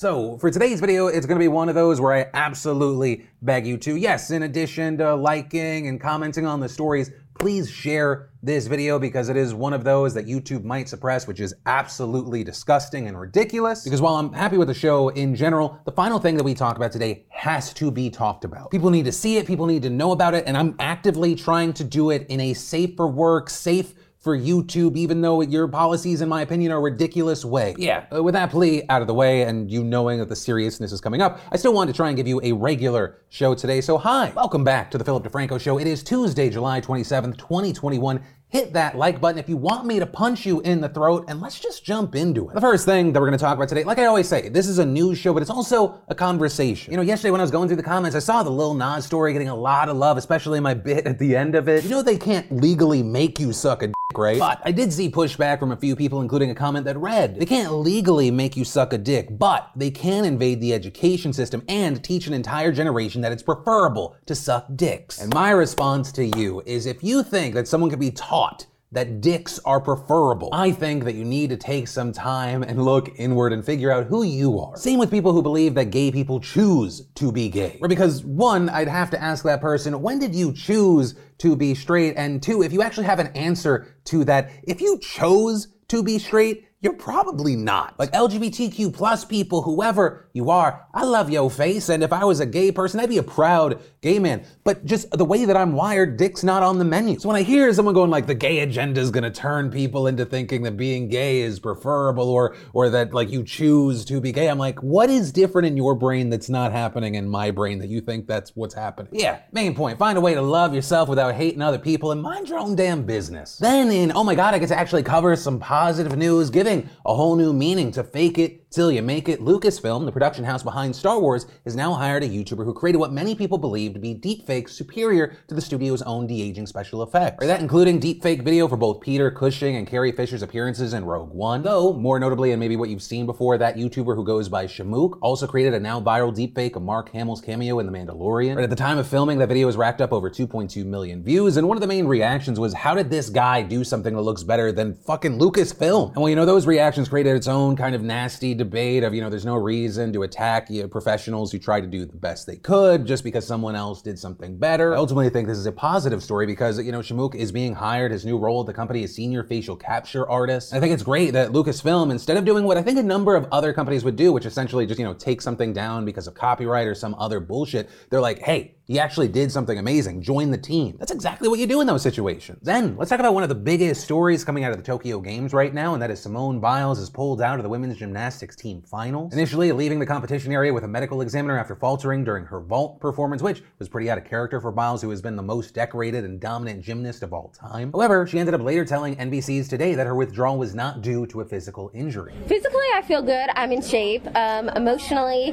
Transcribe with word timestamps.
So, 0.00 0.38
for 0.38 0.50
today's 0.50 0.80
video, 0.80 1.08
it's 1.08 1.26
gonna 1.26 1.38
be 1.38 1.48
one 1.48 1.68
of 1.68 1.74
those 1.74 2.00
where 2.00 2.14
I 2.14 2.30
absolutely 2.32 3.26
beg 3.42 3.66
you 3.66 3.76
to, 3.76 3.96
yes, 3.96 4.30
in 4.30 4.44
addition 4.44 4.96
to 4.96 5.14
liking 5.14 5.88
and 5.88 6.00
commenting 6.00 6.46
on 6.46 6.58
the 6.58 6.70
stories, 6.70 7.10
please 7.38 7.70
share 7.70 8.30
this 8.42 8.66
video 8.66 8.98
because 8.98 9.28
it 9.28 9.36
is 9.36 9.52
one 9.52 9.74
of 9.74 9.84
those 9.84 10.14
that 10.14 10.24
YouTube 10.24 10.64
might 10.64 10.88
suppress, 10.88 11.26
which 11.26 11.38
is 11.38 11.52
absolutely 11.66 12.42
disgusting 12.42 13.08
and 13.08 13.20
ridiculous. 13.20 13.84
Because 13.84 14.00
while 14.00 14.14
I'm 14.14 14.32
happy 14.32 14.56
with 14.56 14.68
the 14.68 14.74
show 14.74 15.10
in 15.10 15.34
general, 15.34 15.78
the 15.84 15.92
final 15.92 16.18
thing 16.18 16.38
that 16.38 16.44
we 16.44 16.54
talk 16.54 16.76
about 16.76 16.92
today 16.92 17.26
has 17.28 17.74
to 17.74 17.90
be 17.90 18.08
talked 18.08 18.46
about. 18.46 18.70
People 18.70 18.88
need 18.88 19.04
to 19.04 19.12
see 19.12 19.36
it, 19.36 19.46
people 19.46 19.66
need 19.66 19.82
to 19.82 19.90
know 19.90 20.12
about 20.12 20.32
it, 20.32 20.44
and 20.46 20.56
I'm 20.56 20.76
actively 20.78 21.34
trying 21.34 21.74
to 21.74 21.84
do 21.84 22.08
it 22.08 22.24
in 22.30 22.40
a 22.40 22.54
safe 22.54 22.96
for 22.96 23.06
work, 23.06 23.50
safe 23.50 23.92
for 24.20 24.36
YouTube, 24.36 24.96
even 24.96 25.22
though 25.22 25.40
your 25.40 25.66
policies, 25.66 26.20
in 26.20 26.28
my 26.28 26.42
opinion, 26.42 26.70
are 26.72 26.80
ridiculous 26.80 27.42
way. 27.44 27.74
Yeah, 27.78 28.04
uh, 28.14 28.22
with 28.22 28.34
that 28.34 28.50
plea 28.50 28.82
out 28.90 29.00
of 29.00 29.08
the 29.08 29.14
way 29.14 29.42
and 29.42 29.70
you 29.70 29.82
knowing 29.82 30.18
that 30.18 30.28
the 30.28 30.36
seriousness 30.36 30.92
is 30.92 31.00
coming 31.00 31.22
up, 31.22 31.40
I 31.50 31.56
still 31.56 31.72
want 31.72 31.88
to 31.88 31.96
try 31.96 32.08
and 32.08 32.16
give 32.16 32.28
you 32.28 32.40
a 32.42 32.52
regular 32.52 33.18
show 33.30 33.54
today. 33.54 33.80
So, 33.80 33.96
hi, 33.96 34.30
welcome 34.36 34.62
back 34.62 34.90
to 34.90 34.98
the 34.98 35.04
Philip 35.04 35.24
DeFranco 35.24 35.58
Show. 35.58 35.78
It 35.78 35.86
is 35.86 36.02
Tuesday, 36.02 36.50
July 36.50 36.80
27th, 36.80 37.38
2021 37.38 38.20
hit 38.50 38.72
that 38.72 38.98
like 38.98 39.20
button 39.20 39.38
if 39.38 39.48
you 39.48 39.56
want 39.56 39.86
me 39.86 40.00
to 40.00 40.06
punch 40.06 40.44
you 40.44 40.60
in 40.62 40.80
the 40.80 40.88
throat, 40.88 41.24
and 41.28 41.40
let's 41.40 41.58
just 41.58 41.84
jump 41.84 42.14
into 42.14 42.48
it. 42.48 42.54
The 42.54 42.60
first 42.60 42.84
thing 42.84 43.12
that 43.12 43.20
we're 43.20 43.26
gonna 43.26 43.38
talk 43.38 43.56
about 43.56 43.68
today, 43.68 43.84
like 43.84 43.98
I 43.98 44.06
always 44.06 44.28
say, 44.28 44.48
this 44.48 44.66
is 44.66 44.78
a 44.78 44.84
news 44.84 45.18
show, 45.18 45.32
but 45.32 45.40
it's 45.40 45.50
also 45.50 46.00
a 46.08 46.14
conversation. 46.14 46.90
You 46.90 46.96
know, 46.96 47.02
yesterday 47.02 47.30
when 47.30 47.40
I 47.40 47.44
was 47.44 47.52
going 47.52 47.68
through 47.68 47.76
the 47.76 47.82
comments, 47.84 48.16
I 48.16 48.18
saw 48.18 48.42
the 48.42 48.50
Lil 48.50 48.74
Nas 48.74 49.06
story 49.06 49.32
getting 49.32 49.48
a 49.48 49.54
lot 49.54 49.88
of 49.88 49.96
love, 49.96 50.16
especially 50.16 50.58
my 50.60 50.74
bit 50.74 51.06
at 51.06 51.18
the 51.18 51.36
end 51.36 51.54
of 51.54 51.68
it. 51.68 51.84
You 51.84 51.90
know, 51.90 52.02
they 52.02 52.18
can't 52.18 52.50
legally 52.50 53.02
make 53.02 53.38
you 53.38 53.52
suck 53.52 53.84
a 53.84 53.92
right? 54.16 54.38
But 54.38 54.60
I 54.64 54.72
did 54.72 54.92
see 54.92 55.10
pushback 55.10 55.58
from 55.58 55.72
a 55.72 55.76
few 55.76 55.96
people, 55.96 56.20
including 56.20 56.50
a 56.50 56.54
comment 56.54 56.84
that 56.86 56.96
read, 56.96 57.38
they 57.38 57.46
can't 57.46 57.72
legally 57.72 58.30
make 58.30 58.56
you 58.56 58.64
suck 58.64 58.92
a 58.92 58.98
dick, 58.98 59.28
but 59.30 59.70
they 59.76 59.90
can 59.90 60.24
invade 60.24 60.60
the 60.60 60.74
education 60.74 61.32
system 61.32 61.62
and 61.68 62.02
teach 62.02 62.26
an 62.26 62.34
entire 62.34 62.72
generation 62.72 63.20
that 63.20 63.32
it's 63.32 63.42
preferable 63.42 64.16
to 64.26 64.34
suck 64.34 64.66
dicks. 64.74 65.20
And 65.20 65.32
my 65.32 65.50
response 65.50 66.10
to 66.12 66.24
you 66.24 66.62
is 66.66 66.86
if 66.86 67.04
you 67.04 67.22
think 67.22 67.54
that 67.54 67.68
someone 67.68 67.90
can 67.90 68.00
be 68.00 68.10
taught 68.10 68.40
taught 68.40 68.66
that 68.92 69.20
dicks 69.20 69.60
are 69.64 69.80
preferable. 69.80 70.48
I 70.52 70.72
think 70.72 71.04
that 71.04 71.14
you 71.14 71.24
need 71.24 71.50
to 71.50 71.56
take 71.56 71.86
some 71.86 72.12
time 72.12 72.62
and 72.62 72.84
look 72.84 73.08
inward 73.16 73.52
and 73.52 73.64
figure 73.64 73.92
out 73.92 74.06
who 74.06 74.24
you 74.24 74.58
are. 74.58 74.76
Same 74.76 74.98
with 74.98 75.10
people 75.10 75.32
who 75.32 75.42
believe 75.42 75.74
that 75.74 75.90
gay 75.90 76.10
people 76.10 76.40
choose 76.40 77.06
to 77.14 77.30
be 77.30 77.48
gay. 77.48 77.78
Or 77.80 77.88
because 77.88 78.24
one, 78.24 78.68
I'd 78.68 78.88
have 78.88 79.10
to 79.10 79.22
ask 79.22 79.44
that 79.44 79.60
person, 79.60 80.02
when 80.02 80.18
did 80.18 80.34
you 80.34 80.52
choose 80.52 81.14
to 81.38 81.54
be 81.54 81.74
straight? 81.74 82.14
And 82.16 82.42
two, 82.42 82.62
if 82.62 82.72
you 82.72 82.82
actually 82.82 83.06
have 83.06 83.20
an 83.20 83.28
answer 83.28 83.94
to 84.06 84.24
that, 84.24 84.50
if 84.64 84.80
you 84.80 84.98
chose 84.98 85.68
to 85.88 86.02
be 86.02 86.18
straight, 86.18 86.66
you're 86.82 86.94
probably 86.94 87.56
not. 87.56 87.98
Like 87.98 88.10
LGBTQ 88.12 88.94
plus 88.94 89.24
people, 89.24 89.60
whoever 89.60 90.28
you 90.32 90.48
are, 90.50 90.86
I 90.94 91.04
love 91.04 91.28
your 91.28 91.50
face. 91.50 91.90
And 91.90 92.02
if 92.02 92.10
I 92.12 92.24
was 92.24 92.40
a 92.40 92.46
gay 92.46 92.72
person, 92.72 93.00
I'd 93.00 93.10
be 93.10 93.18
a 93.18 93.22
proud 93.22 93.80
gay 94.00 94.18
man. 94.18 94.46
But 94.64 94.86
just 94.86 95.10
the 95.10 95.24
way 95.26 95.44
that 95.44 95.58
I'm 95.58 95.72
wired, 95.72 96.16
dick's 96.16 96.42
not 96.42 96.62
on 96.62 96.78
the 96.78 96.84
menu. 96.86 97.18
So 97.18 97.28
when 97.28 97.36
I 97.36 97.42
hear 97.42 97.70
someone 97.74 97.94
going 97.94 98.10
like 98.10 98.26
the 98.26 98.34
gay 98.34 98.60
agenda 98.60 99.00
is 99.00 99.10
gonna 99.10 99.30
turn 99.30 99.70
people 99.70 100.06
into 100.06 100.24
thinking 100.24 100.62
that 100.62 100.78
being 100.78 101.08
gay 101.08 101.42
is 101.42 101.60
preferable 101.60 102.28
or 102.28 102.56
or 102.72 102.88
that 102.90 103.12
like 103.12 103.30
you 103.30 103.44
choose 103.44 104.04
to 104.06 104.20
be 104.20 104.32
gay, 104.32 104.48
I'm 104.48 104.58
like, 104.58 104.82
what 104.82 105.10
is 105.10 105.32
different 105.32 105.68
in 105.68 105.76
your 105.76 105.94
brain 105.94 106.30
that's 106.30 106.48
not 106.48 106.72
happening 106.72 107.14
in 107.14 107.28
my 107.28 107.50
brain 107.50 107.78
that 107.80 107.88
you 107.88 108.00
think 108.00 108.26
that's 108.26 108.56
what's 108.56 108.74
happening? 108.74 109.12
Yeah, 109.12 109.40
main 109.52 109.74
point. 109.74 109.98
Find 109.98 110.16
a 110.16 110.20
way 110.22 110.32
to 110.32 110.42
love 110.42 110.74
yourself 110.74 111.10
without 111.10 111.34
hating 111.34 111.60
other 111.60 111.78
people 111.78 112.12
and 112.12 112.22
mind 112.22 112.48
your 112.48 112.58
own 112.58 112.74
damn 112.74 113.02
business. 113.02 113.58
Then 113.58 113.90
in, 113.90 114.12
oh 114.12 114.24
my 114.24 114.34
god, 114.34 114.54
I 114.54 114.58
get 114.58 114.68
to 114.68 114.78
actually 114.78 115.02
cover 115.02 115.36
some 115.36 115.58
positive 115.58 116.16
news, 116.16 116.48
giving 116.70 116.90
a 117.04 117.14
whole 117.14 117.36
new 117.36 117.52
meaning 117.52 117.90
to 117.92 118.04
fake 118.04 118.38
it 118.38 118.69
Till 118.70 118.92
you 118.92 119.02
make 119.02 119.28
it, 119.28 119.40
Lucasfilm, 119.40 120.04
the 120.04 120.12
production 120.12 120.44
house 120.44 120.62
behind 120.62 120.94
Star 120.94 121.18
Wars, 121.18 121.48
has 121.64 121.74
now 121.74 121.92
hired 121.92 122.22
a 122.22 122.28
YouTuber 122.28 122.64
who 122.64 122.72
created 122.72 122.98
what 122.98 123.12
many 123.12 123.34
people 123.34 123.58
believe 123.58 123.94
to 123.94 123.98
be 123.98 124.14
deepfakes 124.14 124.70
superior 124.70 125.36
to 125.48 125.56
the 125.56 125.60
studio's 125.60 126.02
own 126.02 126.28
de-aging 126.28 126.68
special 126.68 127.02
effects. 127.02 127.42
Or 127.42 127.48
that 127.48 127.58
including 127.60 127.98
deepfake 127.98 128.44
video 128.44 128.68
for 128.68 128.76
both 128.76 129.00
Peter 129.00 129.28
Cushing 129.28 129.74
and 129.74 129.88
Carrie 129.88 130.12
Fisher's 130.12 130.42
appearances 130.42 130.94
in 130.94 131.04
Rogue 131.04 131.32
One. 131.32 131.64
Though, 131.64 131.92
more 131.94 132.20
notably, 132.20 132.52
and 132.52 132.60
maybe 132.60 132.76
what 132.76 132.90
you've 132.90 133.02
seen 133.02 133.26
before, 133.26 133.58
that 133.58 133.74
YouTuber 133.74 134.14
who 134.14 134.24
goes 134.24 134.48
by 134.48 134.66
Shamook 134.66 135.18
also 135.20 135.48
created 135.48 135.74
a 135.74 135.80
now 135.80 136.00
viral 136.00 136.32
deepfake 136.32 136.76
of 136.76 136.82
Mark 136.82 137.10
Hamill's 137.10 137.40
cameo 137.40 137.80
in 137.80 137.86
The 137.86 137.92
Mandalorian. 137.92 138.54
But 138.54 138.62
at 138.62 138.70
the 138.70 138.76
time 138.76 138.98
of 138.98 139.08
filming, 139.08 139.38
that 139.38 139.48
video 139.48 139.66
was 139.66 139.76
racked 139.76 140.00
up 140.00 140.12
over 140.12 140.30
2.2 140.30 140.86
million 140.86 141.24
views, 141.24 141.56
and 141.56 141.66
one 141.66 141.76
of 141.76 141.80
the 141.80 141.88
main 141.88 142.06
reactions 142.06 142.60
was, 142.60 142.72
how 142.72 142.94
did 142.94 143.10
this 143.10 143.30
guy 143.30 143.62
do 143.62 143.82
something 143.82 144.14
that 144.14 144.22
looks 144.22 144.44
better 144.44 144.70
than 144.70 144.94
fucking 144.94 145.40
Lucasfilm? 145.40 146.10
And 146.10 146.18
well, 146.18 146.28
you 146.28 146.36
know, 146.36 146.46
those 146.46 146.68
reactions 146.68 147.08
created 147.08 147.34
its 147.34 147.48
own 147.48 147.74
kind 147.74 147.96
of 147.96 148.02
nasty 148.02 148.59
debate 148.60 149.02
of, 149.02 149.12
you 149.12 149.20
know, 149.20 149.28
there's 149.28 149.44
no 149.44 149.56
reason 149.56 150.12
to 150.12 150.22
attack 150.22 150.70
you 150.70 150.82
know, 150.82 150.88
professionals 150.88 151.50
who 151.50 151.58
try 151.58 151.80
to 151.80 151.86
do 151.86 152.04
the 152.04 152.16
best 152.16 152.46
they 152.46 152.56
could 152.56 153.06
just 153.06 153.24
because 153.24 153.46
someone 153.46 153.74
else 153.74 154.02
did 154.02 154.18
something 154.18 154.58
better. 154.58 154.94
I 154.94 154.98
ultimately 154.98 155.30
think 155.30 155.48
this 155.48 155.58
is 155.58 155.66
a 155.66 155.72
positive 155.72 156.22
story 156.22 156.46
because, 156.46 156.78
you 156.78 156.92
know, 156.92 157.00
Shamook 157.00 157.34
is 157.34 157.50
being 157.50 157.74
hired. 157.74 158.12
His 158.12 158.24
new 158.24 158.38
role 158.38 158.60
at 158.60 158.66
the 158.66 158.72
company 158.72 159.02
is 159.02 159.14
senior 159.14 159.42
facial 159.42 159.76
capture 159.76 160.28
artist. 160.28 160.74
I 160.74 160.80
think 160.80 160.92
it's 160.92 161.02
great 161.02 161.32
that 161.32 161.50
Lucasfilm, 161.50 162.10
instead 162.10 162.36
of 162.36 162.44
doing 162.44 162.64
what 162.64 162.76
I 162.76 162.82
think 162.82 162.98
a 162.98 163.02
number 163.02 163.34
of 163.34 163.46
other 163.50 163.72
companies 163.72 164.04
would 164.04 164.16
do, 164.16 164.32
which 164.32 164.46
essentially 164.46 164.86
just, 164.86 165.00
you 165.00 165.06
know, 165.06 165.14
take 165.14 165.40
something 165.40 165.72
down 165.72 166.04
because 166.04 166.26
of 166.26 166.34
copyright 166.34 166.86
or 166.86 166.94
some 166.94 167.14
other 167.18 167.40
bullshit, 167.40 167.88
they're 168.10 168.20
like, 168.20 168.38
hey, 168.40 168.76
he 168.90 168.98
actually 168.98 169.28
did 169.28 169.52
something 169.52 169.78
amazing. 169.78 170.20
Join 170.20 170.50
the 170.50 170.58
team. 170.58 170.96
That's 170.98 171.12
exactly 171.12 171.46
what 171.46 171.60
you 171.60 171.66
do 171.68 171.80
in 171.80 171.86
those 171.86 172.02
situations. 172.02 172.58
Then, 172.60 172.96
let's 172.96 173.08
talk 173.08 173.20
about 173.20 173.34
one 173.34 173.44
of 173.44 173.48
the 173.48 173.54
biggest 173.54 174.00
stories 174.00 174.44
coming 174.44 174.64
out 174.64 174.72
of 174.72 174.78
the 174.78 174.82
Tokyo 174.82 175.20
Games 175.20 175.52
right 175.52 175.72
now, 175.72 175.92
and 175.94 176.02
that 176.02 176.10
is 176.10 176.20
Simone 176.20 176.58
Biles 176.58 176.98
is 176.98 177.08
pulled 177.08 177.40
out 177.40 177.60
of 177.60 177.62
the 177.62 177.68
women's 177.68 177.98
gymnastics 177.98 178.56
team 178.56 178.82
finals. 178.82 179.32
Initially 179.32 179.70
leaving 179.70 180.00
the 180.00 180.06
competition 180.06 180.50
area 180.50 180.74
with 180.74 180.82
a 180.82 180.88
medical 180.88 181.20
examiner 181.20 181.56
after 181.56 181.76
faltering 181.76 182.24
during 182.24 182.44
her 182.46 182.58
vault 182.58 182.98
performance, 183.00 183.42
which 183.42 183.62
was 183.78 183.88
pretty 183.88 184.10
out 184.10 184.18
of 184.18 184.24
character 184.24 184.60
for 184.60 184.72
Biles, 184.72 185.02
who 185.02 185.10
has 185.10 185.22
been 185.22 185.36
the 185.36 185.42
most 185.42 185.72
decorated 185.72 186.24
and 186.24 186.40
dominant 186.40 186.82
gymnast 186.82 187.22
of 187.22 187.32
all 187.32 187.54
time. 187.56 187.92
However, 187.92 188.26
she 188.26 188.40
ended 188.40 188.56
up 188.56 188.60
later 188.60 188.84
telling 188.84 189.14
NBC's 189.14 189.68
Today 189.68 189.94
that 189.94 190.08
her 190.08 190.16
withdrawal 190.16 190.58
was 190.58 190.74
not 190.74 191.00
due 191.00 191.26
to 191.28 191.42
a 191.42 191.44
physical 191.44 191.92
injury. 191.94 192.34
Physically, 192.48 192.86
I 192.96 193.02
feel 193.02 193.22
good. 193.22 193.50
I'm 193.54 193.70
in 193.70 193.82
shape. 193.82 194.26
Um, 194.34 194.68
emotionally, 194.70 195.52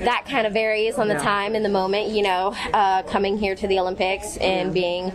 that 0.00 0.26
kind 0.28 0.46
of 0.46 0.52
varies 0.52 0.98
on 0.98 1.08
the 1.08 1.14
time 1.14 1.54
and 1.54 1.64
the 1.64 1.70
moment, 1.70 2.10
you 2.10 2.20
know 2.20 2.56
uh, 2.72 3.02
coming 3.04 3.38
here 3.38 3.54
to 3.54 3.66
the 3.66 3.78
Olympics 3.78 4.36
and 4.38 4.72
being 4.72 5.12